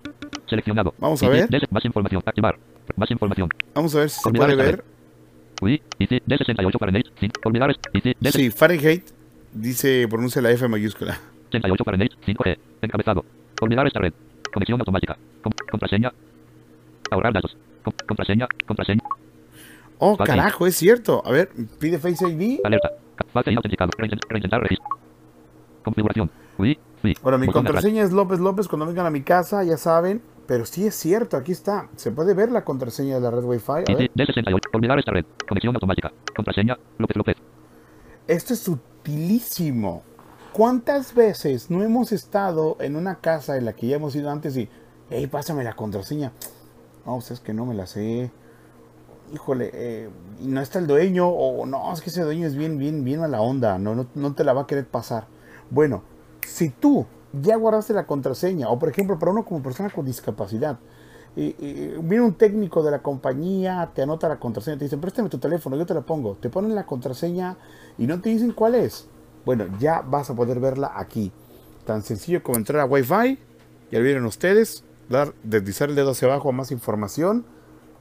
Seleccionado. 0.50 0.94
Vamos 0.98 1.22
a 1.24 1.30
ver. 1.30 1.48
Más 1.72 1.86
información. 1.86 2.22
Activar. 2.26 2.58
Más 2.96 3.12
información. 3.12 3.50
Vamos 3.76 3.96
a 3.96 4.00
ver 4.00 4.10
si 4.10 4.20
se 4.20 4.32
puede 4.32 4.56
ver. 4.56 4.84
Uy, 5.62 5.82
IC 6.00 6.24
de 6.26 6.38
68 6.38 6.80
Fahrenheit. 6.80 7.06
Sin 7.20 7.32
olvidar. 7.44 7.76
IC 7.94 8.18
de 8.20 8.32
Sí, 8.32 8.50
Fahrenheit 8.50 9.04
dice, 9.54 10.08
pronuncia 10.10 10.42
la 10.42 10.52
F 10.52 10.68
mayúscula. 10.68 11.20
68 11.52 11.84
Fahrenheit. 11.84 12.12
5G. 12.26 12.58
Encabezado. 12.82 13.26
Olvidar 13.62 13.86
esta 13.88 14.00
red. 14.00 14.14
Conexión 14.54 14.80
automática. 14.80 15.18
Com- 15.44 15.54
contraseña. 15.70 16.12
Ahorrar 17.12 17.34
datos. 17.34 17.58
Com- 17.84 17.94
contraseña. 18.08 18.48
Contraseña. 18.66 19.02
Oh, 19.98 20.16
Fácil. 20.16 20.36
carajo, 20.36 20.66
es 20.66 20.76
cierto. 20.78 21.22
A 21.26 21.32
ver, 21.32 21.50
pide 21.80 22.00
Face 22.00 22.26
ID. 22.28 22.60
Alerta. 22.64 22.90
Y 23.46 23.56
autenticado. 23.56 23.92
Reinten- 23.98 24.20
Reintentar 24.30 24.62
registro. 24.62 24.88
Configuración. 25.84 26.32
Uy, 26.58 26.80
sí. 27.02 27.14
Bueno, 27.22 27.38
mi 27.38 27.48
contraseña 27.48 28.04
es 28.04 28.12
López 28.12 28.40
López. 28.40 28.68
Cuando 28.68 28.86
vengan 28.86 29.06
a 29.06 29.10
mi 29.10 29.22
casa, 29.22 29.64
ya 29.64 29.78
saben. 29.78 30.22
Pero 30.50 30.66
sí 30.66 30.88
es 30.88 30.96
cierto, 30.96 31.38
aquí 31.38 31.52
está. 31.52 31.90
Se 31.96 32.12
puede 32.12 32.34
ver 32.34 32.52
la 32.52 32.64
contraseña 32.64 33.14
de 33.14 33.22
la 33.22 33.30
red 33.30 33.44
Wi-Fi. 33.44 33.72
A 33.72 33.94
ver. 33.96 34.02
IC 34.02 34.12
de 34.16 34.26
68. 34.26 34.70
Olvidar 34.74 34.98
esta 34.98 35.12
red. 35.12 35.24
Conexión 35.48 35.76
automática. 35.76 36.12
Contraseña. 36.36 36.76
López 36.98 37.18
López. 37.18 37.38
Esto 38.28 38.56
es 38.56 38.68
utilísimo. 38.68 40.02
¿Cuántas 40.52 41.14
veces 41.14 41.70
no 41.70 41.84
hemos 41.84 42.12
estado 42.12 42.78
en 42.80 42.96
una 42.96 43.20
casa 43.20 43.58
en 43.58 43.66
la 43.66 43.74
que 43.74 43.86
ya 43.86 43.98
hemos 43.98 44.16
ido 44.16 44.32
antes 44.32 44.58
y, 44.58 44.68
hey, 45.12 45.28
pásame 45.28 45.64
la 45.64 45.76
contraseña? 45.76 46.32
No, 47.06 47.14
pues 47.14 47.30
es 47.30 47.42
que 47.42 47.54
no 47.54 47.68
me 47.68 47.76
la 47.76 47.86
sé. 47.86 48.32
Híjole, 49.32 49.70
eh, 49.72 50.10
y 50.42 50.48
no 50.48 50.62
está 50.62 50.80
el 50.80 50.88
dueño, 50.88 51.28
o 51.30 51.68
no, 51.68 51.94
es 51.94 52.02
que 52.02 52.10
ese 52.10 52.24
dueño 52.24 52.48
es 52.48 52.56
bien, 52.56 52.80
bien, 52.80 53.04
bien 53.04 53.22
a 53.22 53.28
la 53.28 53.40
onda, 53.40 53.78
no, 53.78 53.94
no, 53.94 54.08
no 54.16 54.34
te 54.34 54.44
la 54.44 54.54
va 54.54 54.62
a 54.62 54.68
querer 54.68 54.88
pasar. 54.88 55.28
Bueno, 55.70 56.02
si 56.42 56.72
tú 56.72 57.06
ya 57.34 57.56
guardaste 57.56 57.94
la 57.94 58.06
contraseña, 58.06 58.70
o 58.70 58.80
por 58.80 58.90
ejemplo, 58.90 59.18
para 59.20 59.32
uno 59.32 59.46
como 59.46 59.62
persona 59.62 59.90
con 59.90 60.06
discapacidad, 60.06 60.80
viene 61.36 62.22
un 62.22 62.34
técnico 62.34 62.84
de 62.84 62.92
la 62.92 63.02
compañía, 63.02 63.90
te 63.94 64.02
anota 64.02 64.28
la 64.28 64.40
contraseña, 64.40 64.78
te 64.78 64.86
dicen, 64.86 65.00
préstame 65.00 65.30
tu 65.30 65.38
teléfono, 65.38 65.78
yo 65.78 65.86
te 65.86 65.94
la 65.94 66.02
pongo. 66.02 66.36
Te 66.36 66.50
ponen 66.50 66.76
la 66.76 66.86
contraseña 66.86 67.56
y 67.98 68.08
no 68.08 68.20
te 68.20 68.30
dicen 68.30 68.52
cuál 68.52 68.76
es. 68.76 69.08
Bueno, 69.46 69.66
ya 69.80 70.02
vas 70.02 70.30
a 70.30 70.36
poder 70.36 70.60
verla 70.60 70.92
aquí. 70.96 71.32
Tan 71.86 72.02
sencillo 72.02 72.44
como 72.44 72.58
entrar 72.58 72.82
a 72.82 72.86
Wi-Fi, 72.86 73.40
ya 73.92 74.00
lo 74.00 74.04
vieron 74.04 74.26
ustedes, 74.26 74.84
dar, 75.08 75.34
deslizar 75.44 75.90
el 75.90 75.96
dedo 75.96 76.12
hacia 76.12 76.28
abajo 76.28 76.50
a 76.50 76.52
más 76.52 76.72
información. 76.72 77.46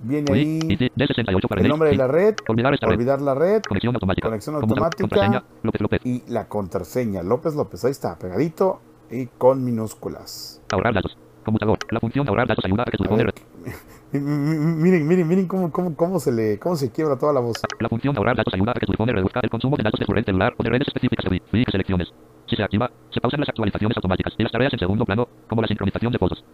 Viene 0.00 0.32
ahí 0.32 0.60
IT, 0.62 0.92
D68 0.94 1.48
para 1.48 1.60
el 1.60 1.68
nombre 1.68 1.90
de 1.90 1.96
la 1.96 2.06
red, 2.06 2.36
Olvidar 2.48 2.72
esta 2.72 2.86
red. 2.86 2.94
olvidar 2.94 3.20
la 3.20 3.34
red 3.34 3.62
Conexión 3.66 3.94
automática. 3.96 4.28
Conexión 4.28 4.54
automática. 4.54 5.02
Contraseña. 5.02 5.44
López 5.62 5.80
López. 5.80 6.00
y 6.04 6.22
la 6.28 6.46
contraseña. 6.46 7.22
López 7.24 7.54
López, 7.54 7.84
ahí 7.84 7.90
está, 7.90 8.16
pegadito 8.16 8.80
y 9.10 9.26
con 9.26 9.64
minúsculas. 9.64 10.60
Ahorrar 10.72 10.94
datos. 10.94 11.16
Conmutador. 11.44 11.78
La 11.90 12.00
función 12.00 12.28
ahorrar 12.28 12.46
datos 12.46 12.64
ayuda 12.64 12.82
a 12.82 12.90
que 12.90 12.98
m- 14.12 14.52
m- 14.52 14.76
miren, 14.82 15.06
miren, 15.06 15.26
miren 15.26 15.46
cómo, 15.46 15.70
cómo, 15.72 15.94
cómo 15.96 16.20
se 16.20 16.30
le, 16.30 16.58
cómo 16.58 16.76
se 16.76 16.90
quiebra 16.90 17.16
toda 17.16 17.32
la 17.32 17.40
voz. 17.40 17.62
La 17.80 17.88
función 17.88 18.16
ahorrar 18.16 18.36
datos 18.36 18.52
ayuda 18.52 18.72
a 18.72 18.74
que 18.74 18.80
tu 18.86 18.92
teléfono 18.92 19.12
reduzca 19.12 19.40
el 19.42 19.50
consumo 19.50 19.76
de 19.76 19.82
datos 19.84 19.98
de 20.00 20.06
su 20.06 20.12
red 20.12 20.24
celular 20.24 20.54
o 20.58 20.62
de 20.62 20.70
redes 20.70 20.88
específicas 20.88 21.24
de 21.30 21.64
selecciones. 21.70 22.08
Si 22.46 22.56
se 22.56 22.62
activa, 22.62 22.90
se 23.10 23.20
pausan 23.20 23.40
las 23.40 23.48
actualizaciones 23.48 23.96
automáticas 23.96 24.34
y 24.38 24.42
las 24.42 24.52
tareas 24.52 24.72
en 24.72 24.78
segundo 24.78 25.04
plano, 25.04 25.28
como 25.48 25.62
la 25.62 25.68
sincronización 25.68 26.12
de 26.12 26.18
fotos. 26.18 26.44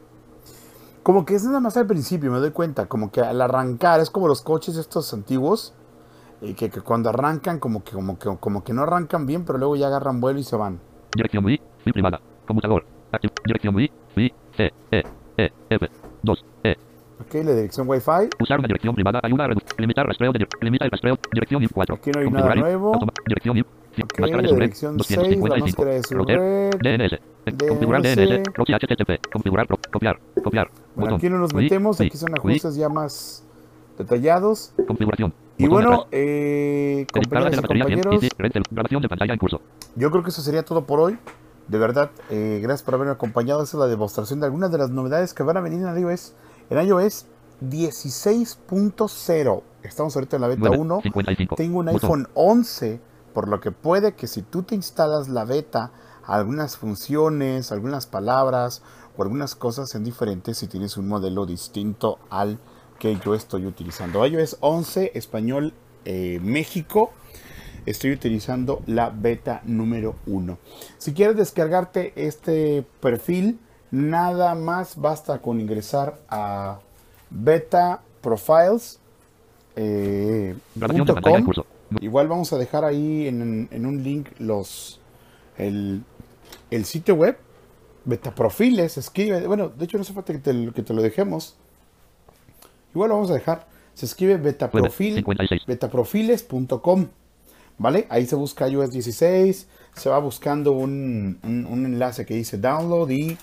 Como 1.03 1.25
que 1.25 1.35
es 1.35 1.45
nada 1.45 1.61
más 1.61 1.77
al 1.77 1.87
principio, 1.87 2.31
me 2.33 2.39
doy 2.39 2.51
cuenta, 2.51 2.87
como 2.87 3.13
que 3.13 3.21
al 3.21 3.41
arrancar, 3.41 4.01
es 4.01 4.11
como 4.11 4.27
los 4.27 4.43
coches 4.43 4.77
estos 4.77 5.13
antiguos, 5.13 5.75
eh, 6.41 6.55
que, 6.55 6.71
que 6.71 6.81
cuando 6.81 7.11
arrancan, 7.11 7.59
como 7.59 7.85
que, 7.85 7.93
como, 7.93 8.19
que, 8.19 8.37
como 8.41 8.65
que 8.65 8.73
no 8.73 8.83
arrancan 8.83 9.27
bien, 9.27 9.45
pero 9.45 9.59
luego 9.59 9.77
ya 9.77 9.89
agarran 9.89 10.21
vuelo 10.21 10.39
y 10.41 10.45
se 10.45 10.57
van. 10.57 10.81
Dirección 11.15 11.45
Wii. 11.45 11.61
Wii 11.87 11.93
privada. 11.93 12.21
Conmutador. 12.47 12.85
Activ- 13.13 13.33
Dirección 13.45 13.75
Wii. 13.75 13.91
Wii. 14.17 14.33
C. 14.57 14.73
E. 14.91 15.03
E. 15.37 15.51
F. 15.71 15.89
2. 16.23 16.45
E. 16.65 16.77
Ok, 17.21 17.35
la 17.45 17.53
dirección 17.55 17.89
Wi-Fi. 17.89 18.29
Usar 18.41 18.59
una 18.59 18.67
dirección 18.67 18.95
privada 18.95 19.21
ayuda 19.23 19.45
a. 19.47 19.49
Limitar 19.79 20.07
rastreo 20.07 20.33
de. 20.33 20.47
Limita 20.61 20.85
el 20.85 20.91
rastreo. 20.91 21.17
Dirección 21.33 21.63
INF 21.63 21.73
4. 21.73 21.95
Aquí 21.95 22.11
no 22.11 22.21
hay 22.21 22.31
nada 22.31 22.55
nuevo. 22.57 22.99
dirección 23.27 23.57
INF. 23.57 23.67
Ok, 23.67 24.19
máscara 24.19 24.37
de 24.37 24.43
la 24.43 24.49
su 24.49 24.55
red. 24.57 24.61
dirección 24.63 24.99
6, 25.01 25.11
la 25.11 25.17
255. 25.17 25.65
máscara 25.65 25.91
de 25.91 26.03
su 26.03 26.25
red. 26.25 26.71
DNS. 26.81 27.69
Configurar 27.69 28.03
DNS. 28.03 28.43
Proxy 28.53 28.73
HTTP. 28.75 29.31
Configurar. 29.33 29.67
pro- 29.69 29.79
Copiar. 29.93 30.19
Copiar. 30.43 30.71
Bueno, 30.97 31.17
aquí 31.17 31.29
no 31.31 31.39
nos 31.39 31.55
metemos, 31.55 32.01
aquí 32.01 32.17
son 32.17 32.35
ajustes 32.37 32.75
ya 32.75 32.89
más 32.89 33.45
detallados. 33.99 34.73
Configuración. 34.87 35.33
Y 35.57 35.69
bueno, 35.69 36.07
eh, 36.11 37.07
compañeras 37.13 37.55
y 37.59 37.63
compañeros, 37.63 38.15
Easy, 38.17 38.29
red 38.37 38.51
cel- 38.51 38.65
grabación 38.71 39.01
de 39.03 39.09
pantalla 39.09 39.33
en 39.35 39.39
curso. 39.39 39.61
yo 39.95 40.11
creo 40.11 40.25
que 40.25 40.31
eso 40.31 40.43
sería 40.43 40.65
todo 40.65 40.85
por 40.85 40.99
hoy. 40.99 41.17
De 41.69 41.79
verdad, 41.79 42.11
eh, 42.31 42.61
gracias 42.63 42.83
por 42.83 42.95
haberme 42.95 43.13
acompañado. 43.13 43.63
Esa 43.63 43.77
es 43.77 43.81
la 43.81 43.87
demostración 43.87 44.41
de 44.41 44.47
algunas 44.47 44.71
de 44.71 44.79
las 44.79 44.91
novedades 44.91 45.35
que 45.35 45.43
van 45.43 45.57
a 45.57 45.61
venir 45.61 45.87
en 45.87 45.99
iOS. 45.99 46.35
En 46.71 46.87
iOS 46.87 47.27
16.0. 47.63 49.63
Estamos 49.83 50.17
ahorita 50.17 50.37
en 50.37 50.43
la 50.43 50.49
beta 50.49 50.63
9, 50.65 50.79
1. 50.79 51.01
55. 51.03 51.57
Tengo 51.57 51.79
un 51.79 51.89
iPhone 51.89 52.29
11, 52.35 53.01
por 53.33 53.49
lo 53.49 53.61
que 53.61 53.73
puede 53.73 54.15
que 54.15 54.27
si 54.27 54.43
tú 54.43 54.63
te 54.63 54.75
instalas 54.75 55.29
la 55.29 55.45
beta, 55.45 55.93
algunas 56.27 56.77
funciones, 56.77 57.73
algunas 57.73 58.07
palabras 58.07 58.83
o 59.17 59.23
algunas 59.23 59.55
cosas 59.55 59.91
sean 59.91 60.05
diferentes 60.05 60.59
si 60.59 60.67
tienes 60.67 60.97
un 60.97 61.09
modelo 61.09 61.47
distinto 61.47 62.19
al 62.31 62.59
que 62.99 63.19
yo 63.25 63.35
estoy 63.35 63.67
utilizando. 63.67 64.27
iOS 64.27 64.57
11, 64.61 65.13
español 65.15 65.75
eh, 66.05 66.41
México. 66.43 67.13
Estoy 67.87 68.13
utilizando 68.13 68.83
la 68.87 69.11
beta 69.11 69.61
número 69.65 70.17
1. 70.27 70.59
Si 70.99 71.13
quieres 71.13 71.37
descargarte 71.37 72.13
este 72.17 72.85
perfil, 73.01 73.59
nada 73.91 74.55
más 74.55 74.97
basta 74.97 75.41
con 75.41 75.61
ingresar 75.61 76.19
a 76.29 76.81
beta 77.31 78.01
profiles. 78.23 78.99
eh, 79.77 80.55
punto. 81.45 81.67
Igual 82.01 82.29
vamos 82.29 82.53
a 82.53 82.59
dejar 82.59 82.85
ahí 82.85 83.29
en, 83.29 83.69
en 83.71 83.87
un 83.87 84.03
link 84.03 84.29
los 84.39 85.01
el, 85.59 86.03
el 86.71 86.85
sitio 86.85 87.15
web. 87.15 87.37
Betaprofiles, 88.07 88.99
escribe. 88.99 89.47
Bueno, 89.47 89.69
de 89.69 89.85
hecho 89.85 89.97
no 89.97 90.03
hace 90.03 90.13
falta 90.13 90.33
que 90.33 90.39
te, 90.39 90.73
que 90.73 90.83
te 90.83 90.93
lo 90.93 91.01
dejemos. 91.03 91.57
Igual 92.95 93.09
lo 93.11 93.15
vamos 93.17 93.31
a 93.31 93.35
dejar. 93.35 93.67
Se 93.95 94.07
escribe 94.07 94.37
betaprofil, 94.37 95.15
56. 95.17 95.67
betaprofiles.com. 95.67 97.07
¿Vale? 97.79 98.07
Ahí 98.09 98.27
se 98.27 98.37
busca 98.37 98.69
iOS 98.69 98.91
16. 98.93 99.67
Se 99.97 100.09
va 100.09 100.19
buscando 100.19 100.73
un, 100.73 101.39
un- 101.43 101.67
un 101.67 101.87
enlace 101.87 102.25
que 102.27 102.35
dice 102.35 102.59
download 102.59 103.11
y 103.11 103.37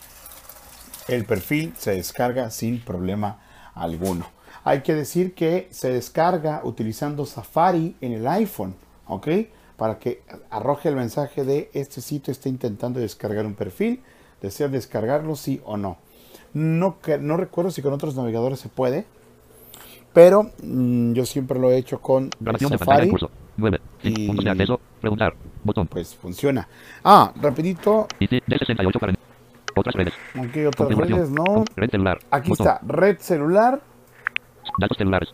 el 1.07 1.25
perfil 1.25 1.73
se 1.77 1.91
descarga 1.91 2.49
sin 2.51 2.79
problema 2.79 3.39
alguno. 3.73 4.25
Hay 4.63 4.81
que 4.81 4.93
decir 4.93 5.33
que 5.33 5.67
se 5.71 5.91
descarga 5.91 6.61
utilizando 6.63 7.25
Safari 7.25 7.95
en 8.01 8.13
el 8.13 8.27
iPhone, 8.27 8.75
¿ok? 9.07 9.27
Para 9.75 9.97
que 9.97 10.21
arroje 10.49 10.89
el 10.89 10.95
mensaje 10.95 11.43
de 11.43 11.69
este 11.73 11.99
sitio 12.01 12.31
está 12.31 12.47
intentando 12.49 12.99
descargar 12.99 13.45
un 13.45 13.55
perfil, 13.55 14.01
desea 14.41 14.67
descargarlo 14.67 15.35
sí 15.35 15.61
o 15.65 15.77
no. 15.77 15.97
No, 16.53 16.97
no 17.21 17.37
recuerdo 17.37 17.71
si 17.71 17.81
con 17.81 17.93
otros 17.93 18.15
navegadores 18.15 18.59
se 18.59 18.69
puede, 18.69 19.05
pero 20.13 20.51
mm, 20.61 21.13
yo 21.13 21.25
siempre 21.25 21.57
lo 21.59 21.71
he 21.71 21.77
hecho 21.77 22.01
con 22.01 22.29
de 22.69 22.77
pantalla 22.77 23.01
en 23.69 23.73
Safari, 23.73 23.79
curso. 23.79 23.79
9. 23.79 23.79
Y- 24.03 24.27
Puntos 24.27 24.45
de 24.45 24.51
acceso. 24.51 24.79
Preguntar. 24.99 25.33
Botón. 25.63 25.87
pues 25.87 26.15
funciona. 26.15 26.67
Ah, 27.03 27.31
rapidito, 27.41 28.07
IT 28.19 28.43
D68 28.47 28.99
para. 28.99 29.13
Otras 29.75 29.95
redes. 29.95 30.13
aquí 30.35 30.65
otras 30.65 30.89
redes, 30.89 31.29
¿no? 31.29 31.63
Red 31.75 31.89
celular. 31.91 32.19
Aquí 32.29 32.49
Botón. 32.49 32.67
está, 32.67 32.81
red 32.85 33.17
celular, 33.19 33.81
Datos 34.77 34.97
celulares. 34.97 35.29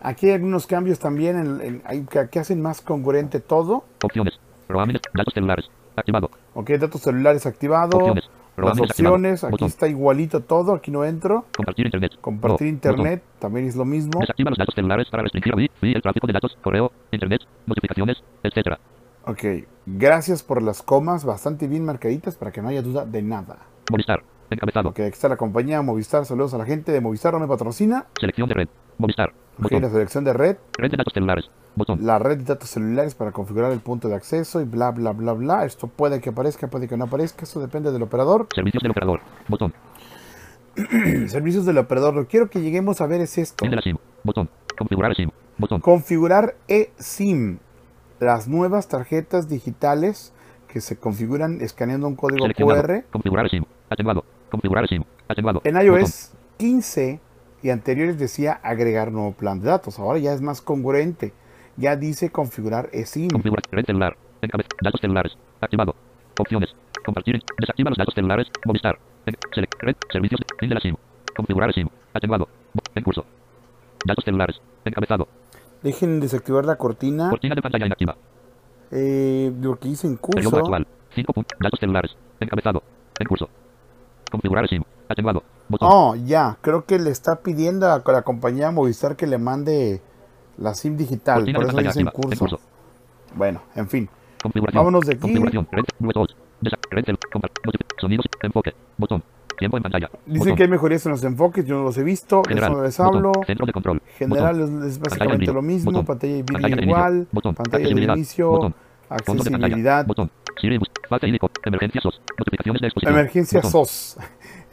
Aquí 0.00 0.26
hay 0.26 0.32
algunos 0.34 0.66
cambios 0.66 0.98
también 0.98 1.38
en, 1.38 1.60
en- 1.60 1.82
hay- 1.84 2.04
que, 2.04 2.28
que 2.28 2.38
hacen 2.38 2.60
más 2.62 2.80
congruente 2.80 3.40
todo. 3.40 3.84
Opciones. 4.02 4.38
Roaming. 4.68 4.98
Datos 5.14 5.32
celulares. 5.34 5.68
Activado. 5.96 6.30
Ok, 6.54 6.70
datos 6.70 7.00
celulares 7.00 7.46
activado. 7.46 7.96
Opciones. 7.98 8.28
Las 8.58 8.80
opciones, 8.80 9.44
aquí 9.44 9.64
está 9.64 9.88
igualito 9.88 10.40
todo, 10.40 10.74
aquí 10.74 10.90
no 10.90 11.04
entro. 11.04 11.46
Compartir 11.56 11.86
internet. 11.86 12.12
Compartir 12.20 12.66
internet 12.68 13.22
también 13.38 13.66
es 13.66 13.76
lo 13.76 13.84
mismo. 13.84 14.20
Desactiva 14.20 14.50
los 14.50 14.58
datos 14.58 14.74
celulares 14.74 15.08
para 15.10 15.22
restringir 15.22 15.70
el 15.82 16.02
tráfico 16.02 16.26
de 16.26 16.32
datos, 16.32 16.56
correo, 16.62 16.92
internet, 17.12 17.42
notificaciones, 17.66 18.22
etcétera. 18.42 18.78
Ok, 19.24 19.44
gracias 19.86 20.42
por 20.42 20.62
las 20.62 20.82
comas 20.82 21.24
bastante 21.24 21.68
bien 21.68 21.84
marcaditas 21.84 22.36
para 22.36 22.50
que 22.50 22.62
no 22.62 22.68
haya 22.68 22.82
duda 22.82 23.04
de 23.04 23.22
nada. 23.22 23.58
Movistar. 23.90 24.22
Encabezado. 24.50 24.88
Ok, 24.88 25.00
aquí 25.00 25.08
está 25.08 25.28
la 25.28 25.36
compañía 25.36 25.82
Movistar. 25.82 26.24
Saludos 26.24 26.54
a 26.54 26.58
la 26.58 26.64
gente 26.64 26.92
de 26.92 27.00
Movistar, 27.00 27.34
no 27.34 27.40
me 27.40 27.46
patrocina. 27.46 28.06
Selección 28.18 28.48
de 28.48 28.54
red. 28.54 28.68
Movistar. 28.96 29.32
Ok, 29.62 29.72
la 29.72 29.90
selección 29.90 30.24
de 30.24 30.32
red, 30.32 30.56
Red 30.78 30.90
de 30.90 30.96
datos 30.96 31.12
celulares. 31.12 31.50
Botón. 31.78 32.04
la 32.04 32.18
red 32.18 32.38
de 32.38 32.44
datos 32.44 32.70
celulares 32.70 33.14
para 33.14 33.30
configurar 33.30 33.70
el 33.72 33.78
punto 33.80 34.08
de 34.08 34.16
acceso 34.16 34.60
y 34.60 34.64
bla, 34.64 34.90
bla, 34.90 35.12
bla, 35.12 35.32
bla. 35.32 35.64
Esto 35.64 35.86
puede 35.86 36.20
que 36.20 36.30
aparezca, 36.30 36.66
puede 36.66 36.88
que 36.88 36.96
no 36.96 37.04
aparezca. 37.04 37.44
Eso 37.44 37.60
depende 37.60 37.92
del 37.92 38.02
operador. 38.02 38.48
Servicios 38.54 38.82
del 38.82 38.90
operador. 38.90 39.20
Botón. 39.46 39.72
Servicios 41.28 41.64
del 41.64 41.78
operador. 41.78 42.14
Lo 42.14 42.22
que 42.22 42.28
quiero 42.28 42.50
que 42.50 42.60
lleguemos 42.60 43.00
a 43.00 43.06
ver 43.06 43.20
es 43.20 43.38
esto. 43.38 43.64
La 43.64 43.80
SIM. 43.80 43.96
Botón. 44.24 44.50
Configurar 44.76 45.14
SIM. 45.14 45.30
Botón. 45.56 45.80
Configurar 45.80 46.56
eSIM. 46.66 47.58
Las 48.18 48.48
nuevas 48.48 48.88
tarjetas 48.88 49.48
digitales 49.48 50.32
que 50.66 50.80
se 50.80 50.96
configuran 50.96 51.60
escaneando 51.60 52.08
un 52.08 52.16
código. 52.16 52.44
QR. 52.46 53.04
Configurar 53.10 53.48
SIM. 53.48 53.64
Atenuado. 53.88 54.24
Configurar 54.50 54.88
SIM. 54.88 55.04
Atenuado. 55.28 55.60
En 55.64 55.74
Botón. 55.74 55.86
iOS 55.86 56.32
15 56.58 57.20
y 57.62 57.70
anteriores 57.70 58.18
decía 58.18 58.60
agregar 58.62 59.12
nuevo 59.12 59.32
plan 59.32 59.60
de 59.60 59.68
datos. 59.68 59.98
Ahora 59.98 60.18
ya 60.18 60.32
es 60.32 60.40
más 60.40 60.60
congruente. 60.60 61.32
Ya 61.78 61.96
dice 61.96 62.30
configurar 62.30 62.88
eSIM. 62.92 63.28
Configurar 63.30 63.62
red 63.70 63.84
celular. 63.86 64.16
Datos 64.82 65.00
celulares. 65.00 65.32
Activado. 65.60 65.94
Opciones. 66.38 66.70
Compartir. 67.04 67.40
Desactiva 67.58 67.90
los 67.90 67.98
datos 67.98 68.14
celulares. 68.14 68.48
Movistar. 68.64 68.98
Select. 69.54 69.74
Red. 69.80 69.96
Servicios. 70.12 70.40
Fin 70.58 70.68
de 70.68 70.74
la 70.74 70.80
SIM. 70.80 70.96
Configurar 71.36 71.72
SIM. 71.72 71.88
Atenuado. 72.14 72.48
Bo- 72.74 72.82
En 72.94 73.02
curso. 73.04 73.24
Datos 74.04 74.24
celulares. 74.24 74.60
Encabezado. 74.84 75.28
Dejen 75.82 76.20
desactivar 76.20 76.64
la 76.64 76.76
cortina. 76.76 77.30
Cortina 77.30 77.54
de 77.54 77.62
pantalla 77.62 77.86
inactiva. 77.86 78.16
Eh, 78.90 79.52
lo 79.60 79.78
que 79.78 79.88
hice 79.88 80.06
en 80.06 80.16
Periodo 80.18 80.50
curso. 80.50 80.64
actual. 80.64 80.86
5 81.14 81.32
puntos. 81.32 81.58
Datos 81.60 81.78
celulares. 81.80 82.16
Encabezado. 82.40 82.82
En 83.18 83.26
curso. 83.26 83.48
Configurar 84.30 84.68
SIM. 84.68 84.82
Atenuado. 85.08 85.42
Botón. 85.68 85.88
Oh, 85.90 86.14
ya. 86.16 86.56
Creo 86.60 86.84
que 86.84 86.98
le 86.98 87.10
está 87.10 87.36
pidiendo 87.40 87.86
a 87.90 88.02
la 88.04 88.22
compañía 88.22 88.70
Movistar 88.70 89.16
que 89.16 89.26
le 89.26 89.38
mande 89.38 90.00
la 90.58 90.74
SIM 90.74 90.96
digital. 90.96 91.36
Cortina 91.38 91.56
Por 91.58 91.64
eso 91.64 91.76
pantalla 91.76 91.88
dice 91.90 92.00
en 92.00 92.08
activa. 92.08 92.22
En 92.32 92.38
curso. 92.38 92.56
curso. 92.56 92.68
Bueno, 93.34 93.62
en 93.76 93.88
fin. 93.88 94.08
Configuración. 94.42 94.80
Vámonos 94.80 95.06
de 95.06 95.12
aquí. 95.12 95.20
Configuración. 95.20 95.68
Red. 95.70 95.84
Bluetooth. 95.98 96.30
Red 96.90 97.04
Sonidos. 98.00 98.26
Enfoque. 98.42 98.74
Botón. 98.96 99.22
Tiempo 99.58 99.76
en 99.76 99.82
pantalla. 99.82 100.08
Dicen 100.24 100.38
Botón. 100.38 100.56
que 100.56 100.62
hay 100.62 100.68
mejorías 100.68 101.04
en 101.06 101.12
los 101.12 101.24
enfoques, 101.24 101.66
yo 101.66 101.78
no 101.78 101.82
los 101.84 101.98
he 101.98 102.04
visto, 102.04 102.42
eso 102.42 102.48
General. 102.48 102.72
no 102.72 102.82
les 102.84 102.96
Botón. 102.96 103.16
hablo. 103.16 103.32
Centro 103.44 103.66
de 103.66 103.72
control. 103.72 104.02
General 104.16 104.56
Botón. 104.60 104.84
es, 104.88 104.98
básicamente 105.00 105.46
de 105.46 105.52
lo 105.52 105.62
mismo, 105.62 105.90
Botón. 105.90 106.06
pantalla 106.06 106.44
Pantalla 106.44 106.66
vídeo 106.68 106.76
de 106.76 106.84
igual. 106.84 107.28
Botón. 107.32 107.54
pantalla 107.56 107.84
de 107.88 107.90
inicio, 108.14 108.50
Botón. 108.50 108.74
Accesibilidad, 109.08 110.06
Botón. 110.06 110.30
Siri 110.60 110.78
bus. 110.78 110.88
Falta 111.08 111.26
índico. 111.26 111.50
Emergencia 111.64 112.00
SOS. 112.00 112.20
Notificaciones 112.38 112.80
de 112.82 112.86
exposición. 112.86 113.14
emergencia 113.14 113.60
Botón. 113.60 113.70
SOS, 113.86 114.18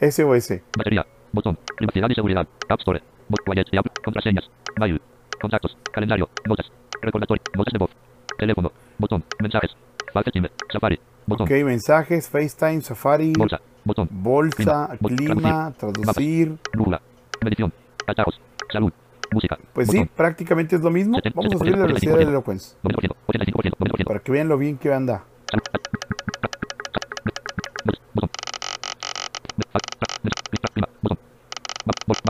SOS. 0.00 0.60
Batería. 0.76 1.06
Botón. 1.32 1.58
Privacidad 1.76 2.08
y 2.10 2.14
seguridad. 2.14 2.46
App 2.68 2.78
Store. 2.80 3.02
Bot 3.28 3.40
Quiet 3.44 3.66
y 3.72 3.76
App. 3.78 3.86
Contraseñas. 4.04 4.48
Mail. 4.78 5.00
Contactos. 5.40 5.76
Calendario. 5.92 6.28
Notas. 6.46 6.70
Recordatorio. 7.02 7.42
Notas 7.54 7.72
de 7.72 7.78
voz. 7.78 7.90
Teléfono. 8.38 8.72
Botón. 8.98 9.24
Mensajes. 9.40 9.76
Steam. 10.22 10.48
Safari. 10.72 10.98
Botón. 11.26 11.46
Ok, 11.46 11.50
mensajes, 11.64 12.28
FaceTime, 12.28 12.80
Safari, 12.82 13.32
Bolsa. 13.36 13.60
Botón. 13.84 14.08
bolsa, 14.10 14.96
Clima, 15.04 15.72
traducir. 15.76 16.56
Medición. 17.42 17.72
Altavoz. 18.06 18.40
Salud. 18.72 18.92
Música. 19.32 19.58
Pues 19.72 19.88
sí, 19.88 20.04
prácticamente 20.04 20.76
es 20.76 20.82
lo 20.82 20.90
mismo. 20.90 21.18
Vamos 21.34 21.54
a 21.54 21.58
subir 21.58 21.76
la 21.76 21.86
velocidad 21.86 22.16
del 22.16 22.28
85%. 22.28 22.30
Eloquence 22.30 22.76
90%. 22.82 23.16
85%. 23.26 23.72
90%. 23.78 24.04
para 24.04 24.20
que 24.20 24.32
vean 24.32 24.48
lo 24.48 24.56
bien 24.56 24.78
que 24.78 24.92
anda. 24.92 25.24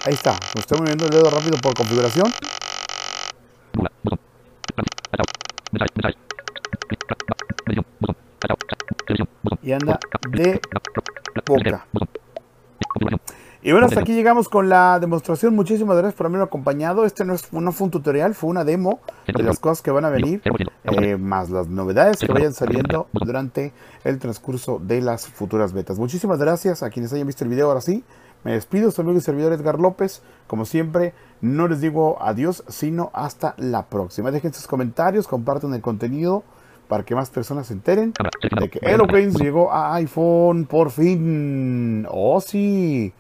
Ahí 0.07 0.15
está, 0.15 0.39
me 0.55 0.61
estoy 0.61 0.79
moviendo 0.79 1.05
el 1.05 1.11
dedo 1.11 1.29
rápido 1.31 1.59
por 1.59 1.75
configuración. 1.75 2.33
Y 9.63 9.73
anda 9.73 9.99
de 10.31 10.61
boca. 11.47 11.87
Y 13.63 13.73
bueno, 13.73 13.87
hasta 13.89 13.99
aquí 13.99 14.15
llegamos 14.15 14.49
con 14.49 14.69
la 14.69 15.01
demostración. 15.01 15.57
Muchísimas 15.57 15.97
gracias 15.97 16.15
por 16.15 16.27
haberme 16.27 16.45
acompañado. 16.45 17.05
Este 17.05 17.25
no, 17.25 17.35
es, 17.35 17.53
no 17.53 17.73
fue 17.73 17.87
un 17.87 17.91
tutorial, 17.91 18.37
fue 18.37 18.49
una 18.49 18.63
demo 18.63 19.01
de 19.27 19.43
las 19.43 19.59
cosas 19.59 19.83
que 19.83 19.91
van 19.91 20.05
a 20.05 20.09
venir, 20.09 20.41
0%. 20.45 20.69
eh, 20.85 21.17
más 21.17 21.51
las 21.51 21.67
novedades 21.67 22.19
que 22.21 22.33
vayan 22.33 22.53
saliendo 22.53 23.09
durante 23.13 23.73
el 24.05 24.21
transcurso 24.21 24.79
de 24.81 25.01
las 25.01 25.27
futuras 25.27 25.73
betas. 25.73 25.99
Muchísimas 25.99 26.39
gracias 26.39 26.85
a 26.85 26.91
quienes 26.91 27.13
hayan 27.13 27.27
visto 27.27 27.43
el 27.43 27.51
video. 27.51 27.67
Ahora 27.67 27.81
sí, 27.81 28.05
me 28.47 28.53
despido. 28.53 28.93
Soy 28.93 29.17
y 29.17 29.21
servidor 29.21 29.53
Edgar 29.53 29.81
López. 29.81 30.23
Como 30.47 30.67
siempre, 30.67 31.15
no 31.41 31.67
les 31.67 31.81
digo 31.81 32.17
adiós, 32.23 32.63
sino 32.69 33.11
hasta 33.13 33.57
la 33.59 33.87
próxima. 33.87 34.31
Dejen 34.31 34.55
sus 34.55 34.69
comentarios, 34.69 35.27
compartan 35.27 35.75
el 35.75 35.81
contenido 35.81 36.45
para 36.87 37.05
que 37.05 37.17
más 37.17 37.29
personas 37.29 37.67
se 37.67 37.73
enteren 37.73 38.13
de 38.61 38.71
que 38.71 38.79
Eloquence 38.83 39.43
llegó 39.43 39.73
a 39.73 39.97
iPhone 39.97 40.67
por 40.67 40.93
fin. 40.93 42.07
Oh, 42.09 42.41
sí. 42.41 43.13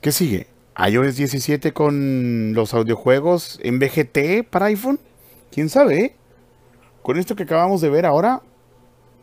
¿Qué 0.00 0.10
sigue? 0.10 0.46
iOS 0.88 1.16
17 1.16 1.74
con 1.74 2.54
los 2.54 2.72
audiojuegos 2.72 3.60
en 3.62 3.78
VGT 3.78 4.48
para 4.48 4.66
iPhone. 4.66 5.00
¿Quién 5.50 5.68
sabe? 5.68 5.98
eh? 6.00 6.16
Con 7.02 7.18
esto 7.18 7.36
que 7.36 7.42
acabamos 7.42 7.82
de 7.82 7.90
ver 7.90 8.06
ahora, 8.06 8.40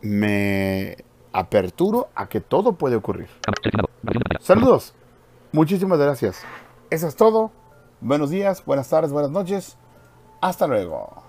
me 0.02 0.96
aperturo 1.34 2.10
a 2.15 2.28
que 2.28 2.42
todo 2.42 2.74
puede 2.74 2.96
ocurrir. 2.96 3.30
Saludos. 4.39 4.94
Muchísimas 5.52 6.00
gracias. 6.00 6.44
Eso 6.89 7.08
es 7.08 7.15
todo. 7.15 7.52
Buenos 8.02 8.30
días, 8.30 8.63
buenas 8.65 8.89
tardes, 8.89 9.12
buenas 9.12 9.32
noches. 9.32 9.78
Hasta 10.42 10.68
luego. 10.68 11.29